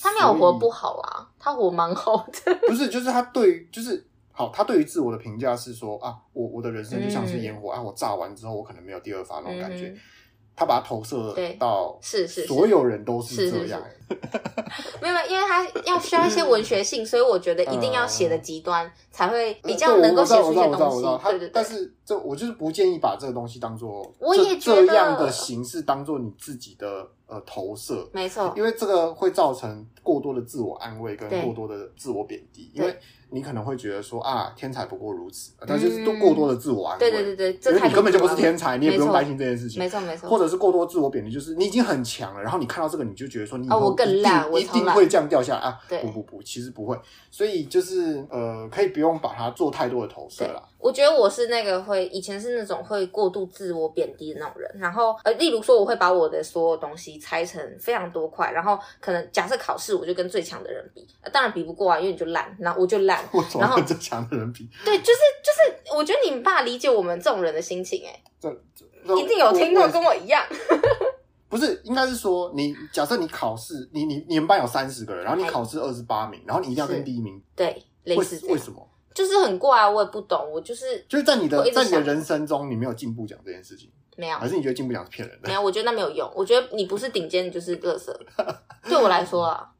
[0.00, 9.86] 他没有活不好啊，他活蛮好的， 不是，就是他对，就是好，他对于自我的评价是说啊，我我的人生就像是烟火、嗯、啊，我炸完之后我可能没有第二发那种感觉。
[9.88, 10.00] 嗯
[10.56, 13.82] 他把它投射到是是所有人都是这样，
[15.02, 21.38] 没有没有，因为他要需要一些文学性，所以我觉得一定要写的极端才会比较能够写出一些东西。
[21.38, 32.96] 对，但是这我就是不建议把这个东西当做我也觉得这样的形式当做你自己的呃投射，没错，因为这个会造成过多的自我安慰跟过多的自我贬低，因为。
[33.30, 37.10] 你可能会觉得说啊，天才不过如此，但就是都过多的自我安慰。
[37.10, 39.80] 对对对对，因为你根本就不是天才，你也不用担心这件事情。
[39.80, 40.30] 没错没错。
[40.30, 45.76] 或者是过多自我贬低，就是你已经很强了，然后你看到这个，你就觉得说你哦，我更烂，我一定会这样掉下来啊！
[46.00, 46.96] 不不不，其实不会。
[47.28, 50.62] 所以就是呃，可以不用把它做太多的投射啦。
[50.78, 63.22] 我觉得我是那个会以前是那种会过度自我贬低的那种人，然后呃，例如说我会把我的所有东西拆成非常多块，然后可能假设考试我就跟最强的人比，当然比不过啊，因为你就烂，然后我就烂，
[63.58, 63.80] 然后。
[64.00, 68.50] 强的人比 对，就是就是，我觉得你们爸理解我们这种人的心情， 哎，这
[69.16, 70.44] 一定有听过跟我一样。
[71.48, 77.40] 不是，应该是说，你假设你考试，你你你们班有三十个人，然后你考试二十八名，然后你一定要跟第一名。
[77.54, 78.84] 对，类似为什么？
[79.14, 80.50] 就是很怪啊，我也不懂。
[80.50, 85.48] 我就是就是在你的在你的人生中，你没有进步奖这件事情，没有，还是你觉得进不了是骗人的？
[85.48, 86.30] 没有，我觉得那没有用。
[86.34, 88.12] 我觉得你不是顶尖，你就是垃圾。
[88.88, 89.70] 对我来说啊。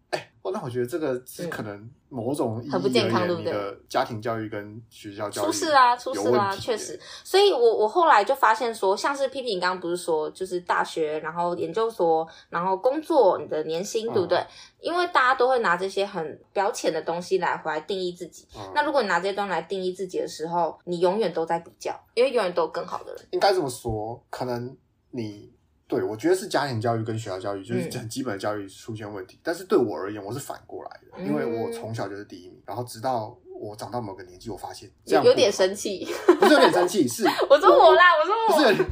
[0.45, 3.79] 哦，那我觉得这个是可能某种很不健康，对不对？
[3.89, 7.01] 家庭教育跟学校教育出事啊，出事啊，确实。
[7.25, 14.37] 所以我我后来就发现说，像是 P P，你刚刚不是说，就是大学，然后研究所，然后工作，你的年薪，对不对？
[14.37, 14.47] 嗯、
[14.81, 18.47] 因为大家都会拿这些很表浅的东西来回来定义自己。
[18.55, 23.25] 嗯、那如果你拿这些东西来定义自己的时候，你永远都在比较，因为永远都有更好的人。
[23.31, 24.77] 应该这么说，可能
[25.11, 25.55] 你。
[25.95, 29.37] 对，我觉得是家庭教育跟学校教育，就是很基本的教育出现问题。
[29.37, 36.07] 嗯、但是对我而言，我是反过来的，因为我从小就是第一名，然后直到我长到某个年纪，我发现这样有点生气，
[36.41, 38.85] 不是有点生气，是 我说我啦，我说我不是，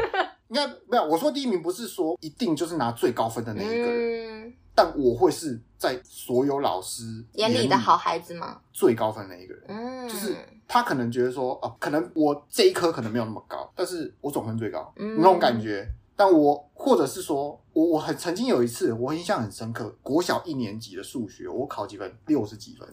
[0.49, 1.05] 应该没有。
[1.05, 8.61] 我说第一名不是说一定就是拿最高分的那一个人，嗯、但我会是在所有老师眼里的好孩子吗？
[8.73, 10.37] 最高分的一个人，嗯，就是
[10.69, 15.87] 他可能觉得说，哦，可能我这一科可能没有那么高，但是我总分最高，嗯、那种感觉。
[16.15, 22.13] 但我或者是说，我我很曾经有一次，我印象很深刻，国小一年级的数学，我考几分？
[22.27, 22.89] 六十几分。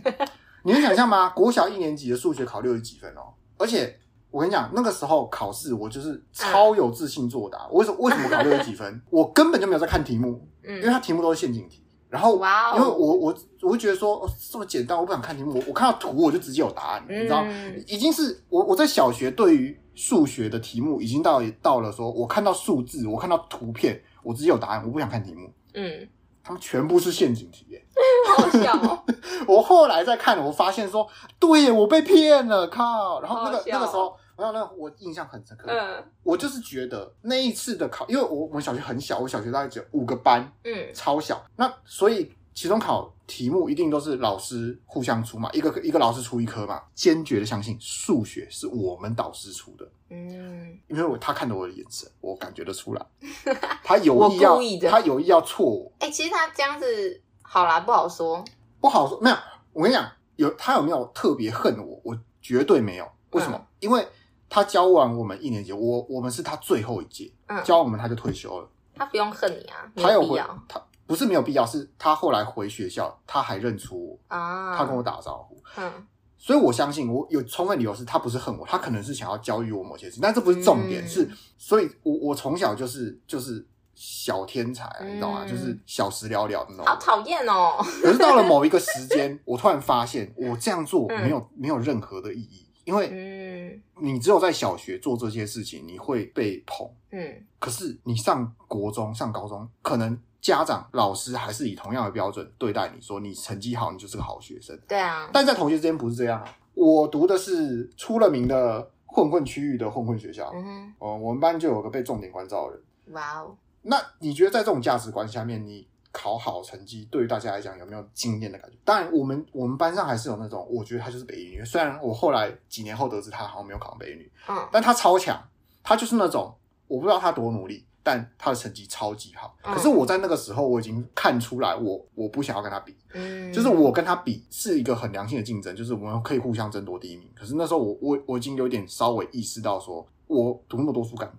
[0.62, 1.30] 你能想象吗？
[1.30, 3.32] 国小一年级的数学考六十几分哦！
[3.56, 3.98] 而且
[4.30, 7.66] 我跟你讲，那个时候考试，我就是超有自信作答。
[7.68, 7.96] 为什么？
[8.00, 9.00] 为什么考六十几分？
[9.08, 11.82] 我根本就没有在看题目，因为它题目都是陷阱题。
[12.10, 17.42] 然后，哦因为我我我会觉得说，哦，这么简单，我不想看题目，我我看到图我就直接有答案，你知道？
[17.86, 19.80] 已经是我我在小学对于。
[20.00, 25.52] 数学的题目已经到到了，说我看到数字，我看到图片，我直接有答案，我不想看题目。
[25.74, 26.08] 嗯，
[26.42, 27.84] 他们全部是陷阱题耶，
[28.34, 29.04] 好笑哦。
[29.46, 31.06] 我后来再看，我发现说，
[31.38, 33.20] 对，我被骗了，靠！
[33.20, 35.68] 然后那个那个时候，那那我印象很深刻。
[35.68, 41.44] 嗯，我就是觉得那一次的考，因为我我们小学很小，我小学大概只有五个班，嗯，超小。
[41.56, 46.82] 那所以期中考题目一定都是老师互相出嘛，一个一个老师出一科嘛。
[46.94, 49.90] 坚决的相信数学是我们导师出的。
[50.10, 53.06] 嗯，因为我他看着我的眼神，我感觉得出来，
[53.82, 55.90] 他有意要，他有意要错我。
[56.00, 58.44] 哎、欸，其实他这样子好啦，不好说，
[58.78, 59.18] 不好说。
[59.22, 59.36] 没有，
[59.72, 60.06] 我跟你讲，
[60.36, 61.98] 有他有没有特别恨我？
[62.04, 63.08] 我绝对没有。
[63.30, 63.56] 为什么？
[63.56, 64.06] 嗯、因为
[64.50, 68.68] 他教完我们一年级，我我们是他最后一届，嗯、教完我们他就退休了。
[68.94, 70.38] 他不用恨你啊，他有回，
[70.68, 70.78] 他
[71.10, 75.60] 不是没有必要，是他后来回学校，他还认出我啊，他跟我打招呼。
[75.76, 76.06] 嗯。
[76.38, 81.04] 所以我相信，我有充分理由是他不是恨我，他可能是想要教育我某些事，但这不是重点。
[81.04, 85.44] 嗯、是，所以我我从小就是就是小天才，嗯、你知道吗？
[85.44, 86.86] 就是小时了了那种。
[86.86, 87.84] 好讨厌哦！
[88.00, 96.88] 可是到了某一个时间，我突然发现，我这样做没有、嗯、没有任何的意义，因为你只有在小学做这些事情，你会被捧。
[97.10, 97.44] 嗯。
[97.58, 100.16] 可是你上国中、上高中，可能。
[100.40, 104.78] 家长、老师还是以同样的标准对待你，说你成绩好，你就是个好学生。
[104.88, 106.56] 对啊，但在同学之间不是这样啊。
[106.74, 110.50] 我读的是出了名的混混区域的混混学校。
[110.54, 112.82] 嗯哼，哦，我们班就有个被重点关照的人。
[113.14, 118.76] 哇哦，那你觉得在这种价值观下面，你考好成绩对于大家来讲有没有惊艳的感觉？
[118.82, 121.62] 当然，我们我们班上还是有那种，我觉得他就是北一女。
[121.64, 125.38] 虽然我后来几年后得知他好像没有考上北一女，嗯，但他超强，
[125.82, 127.84] 他就是那种我不知道他多努力。
[128.02, 137.28] 但他的成绩超级好，可是我在那个时候我已经看出来我，我我不想要跟他比，嗯，就是我跟他比是一个很良性的竞争，就是我们可以互相争夺第一名。
[137.34, 141.34] 可是那时候我我我已经有点稍微意识到说，我读那么多书干嘛？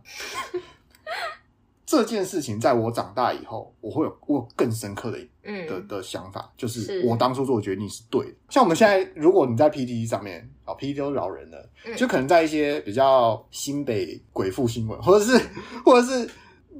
[1.83, 5.17] 这件事情在我长大以后，我会有我有更深刻的
[5.67, 8.33] 的的想法，就是我当初做的决定是对的。
[8.49, 15.37] 像我们现在，如果你在 PTT 上面，哦，PTT 都是老人的，就可能在一些比较新北鬼父新闻，或者是
[15.83, 16.29] 或者是。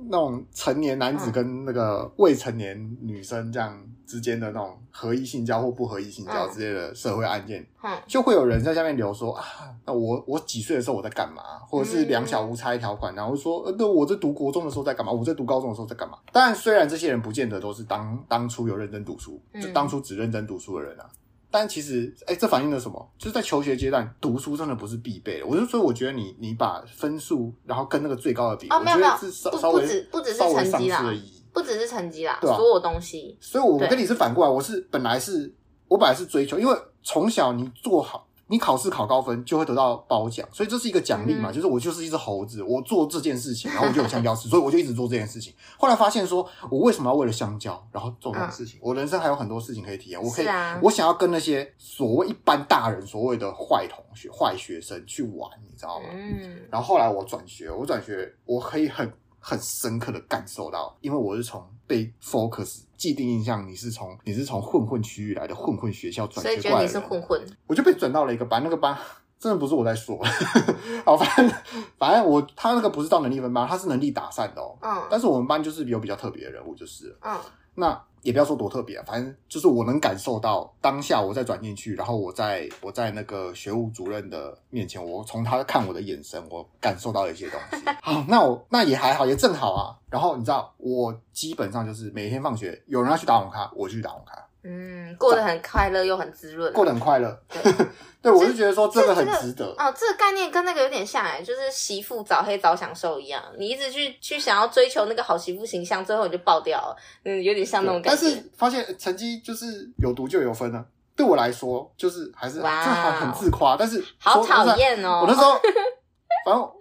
[0.09, 9.43] 那种成年男子跟那个未成年女生这样之间的那种合意性交或不合意性交之类的社会案件，嗯，就会有人在下面留说啊，
[9.85, 16.17] 那我我几岁的时候我在干嘛，或者是两小无猜条款，然后说呃，那我在读国中的时候在干嘛，我在读高中的时候在干嘛？
[16.31, 21.09] 当然，虽然这些人不见得都是当当初有认真读书，就当初只认真读书的人啊。
[21.51, 23.11] 但其实，哎、欸，这反映了什么？
[23.17, 25.45] 就是在求学阶段，读书真的不是必备的。
[25.45, 31.13] 我就说，我觉得你你把分数，然后跟那个最高的比，哦，没有没有，稍稍微不只是成绩啦，
[31.53, 33.37] 不只是成绩啦，所有东西。
[33.41, 35.53] 所以，我跟你是反过来，我是本来是，
[35.89, 38.25] 我本来是追求，因为从小你做好。
[38.51, 41.49] 你考试考高分就会得到褒奖，所以这是一个奖励嘛？
[41.49, 45.53] 嗯、就是我就是一只猴子，我做这件事情，然后我就有香蕉吃，所以我就一直做这件事情。
[45.79, 48.77] 后来发现说，我为什么要为了香蕉，然后做这种事情？
[48.79, 56.09] 嗯、我人生还有很多事情可以体验，我可以，啊、我想要跟那些所谓一般大人所谓的坏同学、坏学生去玩，你知道吗？
[56.11, 56.57] 嗯。
[56.69, 62.81] 然后后来我转学，我转学，我可以很很深刻的感受到，因为我是从被 focus。
[63.01, 68.95] 既定印象，你是从你是从混混区域来的混混学校转学过来的，所以觉得你是混混，我就被转到了一个班，那个班
[69.39, 70.23] 真的不是我在说，
[71.03, 71.51] 好，反正
[71.97, 77.35] 反正我他那个不是到能力分班，他是能力打散的哦，嗯，但是我们班就是有比较特别的人物，就是，嗯，
[77.73, 77.99] 那。
[78.21, 87.85] 也不要说多特别啊，反正就是我能感受到当下我再转进去，然后我在我在那个学务主任的面前，我从他看我的眼神，我感受到了一些东西。
[88.01, 89.97] 好，那我那也还好，也正好啊。
[90.09, 94.45] 然后你知道，我基本上就是每天放学有人要去打网咖，我就去打网咖。
[94.63, 97.35] 嗯，过得很快乐又很滋润，过得很快乐。
[97.49, 97.73] 对，
[98.21, 99.65] 对我是觉得说这个很值得。
[99.77, 106.95] 哦，这个概念跟那个有点像哎，就是媳妇早黑早享受一样，你一直去去想要追求那个好媳妇形象，最后你就爆掉了。
[107.25, 108.21] 嗯，有点像那种感觉。
[108.21, 110.85] 但是发现成绩就是有读就有分啊。
[111.15, 115.21] 对我来说，就是还是这好很自夸，但是好讨厌哦。
[115.21, 115.53] 我那时候，
[116.45, 116.71] 反正。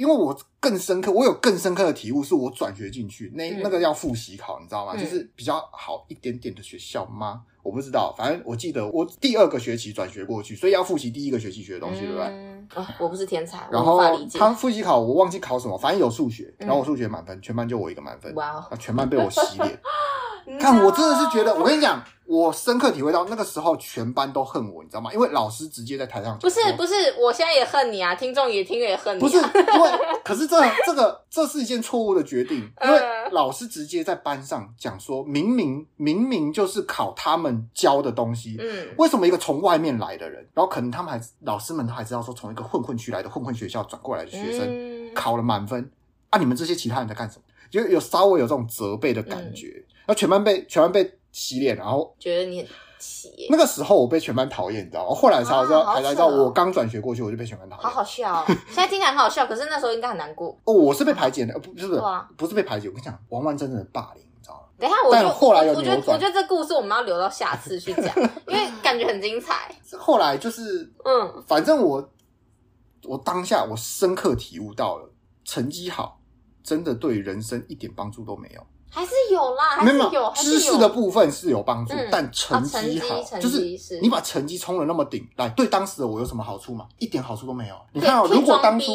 [0.00, 4.96] 因为我更深刻，我有更深刻的体悟，是我转学进去那那个要复习考，你知道吗？
[4.96, 7.42] 就是比较好一点点的学校吗？
[7.62, 12.24] 我不知道，反正我记得我第二个学期转学过去，所以要复习第一个学期学的东西，对不对？
[12.74, 14.00] 啊，我不是天才，然后
[14.32, 19.78] 他复习考我忘记考什么，反正有数学，然后我数学满分，全班就我一个满分，哇，全班被我洗脸。
[20.58, 22.02] 看，我真的是觉得，我跟你讲。
[22.30, 25.12] 我深刻体会到那个时候，全班都恨我，你知道吗？
[25.12, 26.38] 因为老师直接在台上讲。
[26.38, 28.14] 不是不是，我现在也恨你啊！
[28.14, 29.26] 听众也听了也恨你啊。
[29.26, 29.90] 不是，因为
[30.22, 33.00] 可是这这个这是一件错误的决定，因为
[33.32, 45.90] 老师直接在班上讲说，明明明明就是考他们教的东西，嗯，为什么一个从外面来的人，然后可能他们还老师们都还知道说，从一个混混区来的混混学校转过来的学生考了满分
[46.28, 47.42] 啊，你们这些其他人在干什么？
[47.68, 49.68] 就有稍微有这种责备的感觉，
[49.99, 51.16] 然后全班被全班被。
[51.32, 53.46] 洗脸，然后觉得你很奇。
[53.50, 55.14] 那个时候我被全班讨厌，你知道吗？
[55.14, 57.84] 后来才知道，才知道我刚转学过去，我就被全班讨厌。
[57.84, 58.44] 好好笑哦！
[58.66, 60.48] 现在听起来很好笑，可是那时候应该很难过。
[60.66, 62.02] 哦，我是被排挤的，不，不是，
[62.36, 62.88] 不是被排挤。
[62.88, 64.62] 我跟你讲，完完整整的霸凌，你知道吗？
[64.76, 68.06] 等一下，我但后来有我觉得，我觉得这故事我们要留到下次去讲，
[68.48, 69.72] 因为感觉很精彩。
[69.96, 72.10] 后来就是，嗯，反正我，
[73.04, 75.08] 我当下我深刻体悟到了，
[75.44, 76.18] 成绩好
[76.64, 78.66] 真的对人生一点帮助都没有。
[78.90, 83.60] 还是有啦，还是有，没有知识的部分是有帮助，嗯、但成绩好，就是
[84.02, 86.86] 你把成绩冲得那么顶，来对当时的我有什么好处吗？
[86.98, 87.76] 一点好处都没有。
[87.92, 88.92] 你看、哦，如果当初，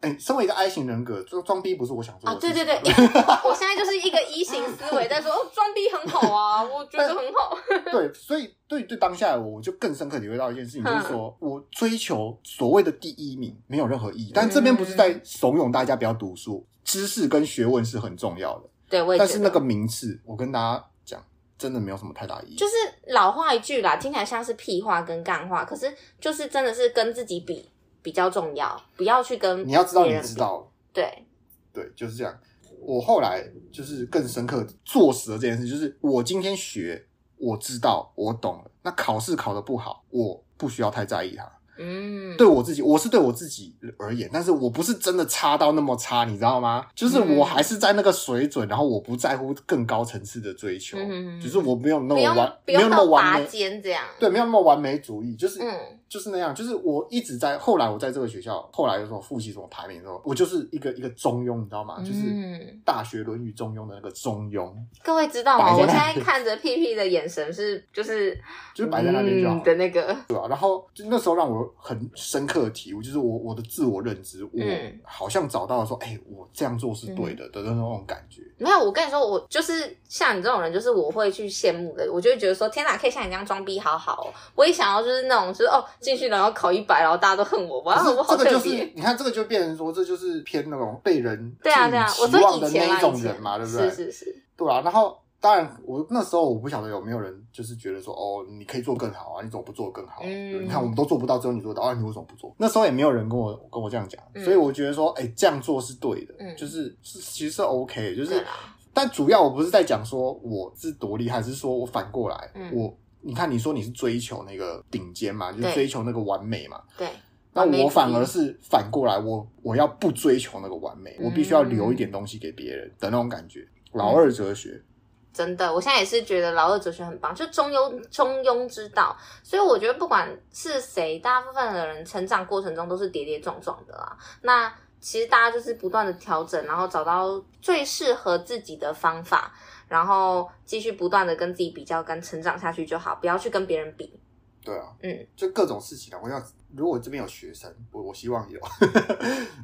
[0.00, 2.36] 哎、欸，身为一个 I 型人格，装装逼不是我想做的。
[2.36, 2.74] 啊，对对对，
[3.44, 7.56] 我现在就是一个 E 型思维，在说哦，装逼很好啊， 我觉得很好。
[7.90, 14.32] 对， 所以对对当下的我，我就更深刻体会到一件事情，就是说我追求所谓的第一名没有任何意义。
[14.34, 16.66] 但这边不是在怂恿大家不要读书。
[16.84, 19.18] 知识跟学问是很重要的，对，我也。
[19.18, 21.20] 但是那个名次，我跟大家讲，
[21.58, 22.56] 真的没有什么太大意义。
[22.56, 22.74] 就是
[23.08, 27.68] 老话一句啦，听起来像是屁话跟干话，可是就是真的是跟自己比
[28.02, 29.66] 比较重要，不要去跟。
[29.66, 30.70] 你要知道，你知道。
[30.92, 31.26] 对，
[31.72, 32.38] 对，就是这样。
[32.80, 37.02] 我后来就是更深刻坐实了这件事，就是我今天学，
[37.38, 38.70] 我知道，我懂了。
[38.82, 41.50] 那考试考得不好，我不需要太在意它。
[41.78, 46.86] 嗯，对我自己，我是对我自己而言，但是我不是真的差到那么差，你知道吗？
[46.94, 53.46] 就是我还是在那个水准，然后我不在乎更高层次的追求，嗯，就是我没有那么完，没有那么完美，
[53.82, 55.74] 这样，对，没有那么完美主义，就是，嗯。
[56.14, 57.58] 就是那样，就是我一直在。
[57.58, 61.96] 后来我在这个学校，后来有什么复习什么排名的时候，我就是一个一个中庸，你知道吗？
[61.98, 62.20] 嗯、就是
[62.84, 64.72] 《大学论语》中庸的那个中庸。
[65.02, 65.74] 各位知道吗？
[65.74, 68.32] 我现在看着屁屁的眼神是，就是
[68.76, 70.46] 就是摆在那边就好、嗯、的那个，对吧、啊？
[70.48, 74.60] 然后就那时候让我很深刻的体悟，就是我我的自我认知，我
[75.02, 78.40] 好像找到了说，哎、欸，我这样做是对的、嗯、的那种感觉。
[78.58, 84.30] 没有，我跟你说，我就是像你这种人，就是我会去羡慕的，我就会觉得说，天哪，可以像你这样装逼，好好哦。
[84.54, 85.84] 我也想要就是那种，就是哦。
[86.04, 87.94] 进去然后考一百，然后大家都恨我，哇！
[88.14, 88.52] 我好特别。
[88.52, 93.88] 这个就是你看，这个就变成说，这就是偏那种被人对啊对啊，我期望的那一种人嘛，对不对？
[93.90, 94.82] 是是是，对啊。
[94.82, 100.20] 然后当然，我那时候我不晓得有没有人就是觉得说，哦，你可以做更好啊，你怎么不做更好？
[100.22, 102.54] 嗯，你看我们都做不到，只有你做到，啊，你为什么不做？
[102.58, 108.44] 那时候也没有人跟我跟我这样讲，嗯、所以我觉得说，哎，这样做是对的，嗯，就是是其实是 OK，就是，
[108.92, 112.94] 但主要我不是在讲说我是多厉害，是说我反过来，嗯、我。
[113.24, 116.80] 你看，你说你是追求那个顶尖嘛，就是追求那个完美嘛。
[116.98, 117.08] 对。
[117.56, 123.64] 那我反而是反过来，我我要不追求那个完美，嗯、我必须要留一点东西给别人的那种感觉。
[123.92, 124.84] 老二哲学、嗯，
[125.32, 129.16] 真的，我现在也是觉得老二哲学很棒，就中庸中庸之道。
[129.44, 134.18] 所以我觉得不管是谁，大部分的人成长过程中都是跌跌撞撞的啦。
[134.42, 139.54] 那其实大家就是不断的调整，然后找到最适合自己的方法。
[139.88, 144.18] 然后继续不断的跟自己比较，跟成长下去就好，不要去跟别人比。
[144.64, 146.20] 对啊，嗯，就各种事情啊。
[146.24, 146.42] 我要
[146.74, 148.58] 如果这边有学生，我我希望有，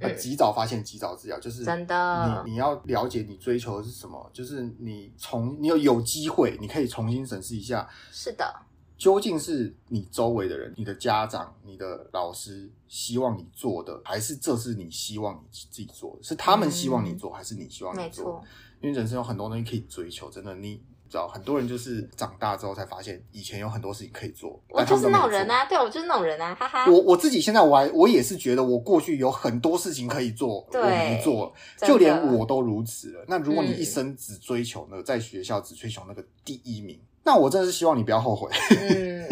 [0.01, 2.43] 嗯、 及早发现，及早治疗，就是真的。
[2.45, 7.89] 你你要了解你追求的是什么，就是你从你有有机会，你可以重新审视一下。
[8.12, 8.55] 是的，
[8.99, 16.23] 究竟是你周围的人、你的家长、你的老师希望你做的，还是这是你希望你自己做的？
[16.23, 18.03] 是他们希望你做，嗯、还是你希望你做？
[18.05, 18.45] 没错。
[18.81, 20.76] 因为人生有很多东西可以追求，真的，你
[21.09, 24.59] 知道，很多人就是长大之后才发现，以前有很多事情可以做。
[24.68, 26.87] 我就是那种人啊，对，我就是那种人啊，哈哈。
[26.91, 33.24] 我我自己现在我还我也是觉得，我过去有很多事情可以做，我没做，就连我都如此了。
[33.26, 38.49] 那如果你一生只追求那个，在学校只追求那个第一名，嗯、那我真的是希望你不要后悔。
[38.78, 39.28] 嗯，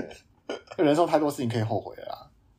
[0.85, 2.18] 人生太多事情可以后悔了啦。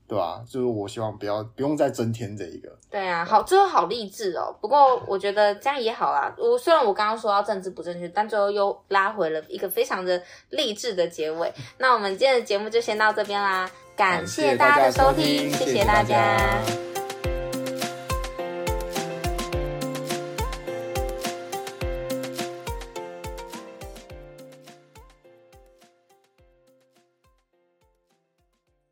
[0.09, 0.41] 对吧？
[0.49, 2.69] 就是我希望不要不用再增添这一个。
[2.89, 4.51] 对啊，好，最后好励志哦。
[4.59, 6.33] 不过我觉得这样也好啦。
[6.35, 11.53] 我虽然我刚刚说到政治不正确，但最后又拉回了一个非常的励志的结尾。
[11.77, 16.59] 那我们今天的节目就先到这边啦，感谢大家的收听，谢谢大家。
[16.63, 16.88] 谢谢大家。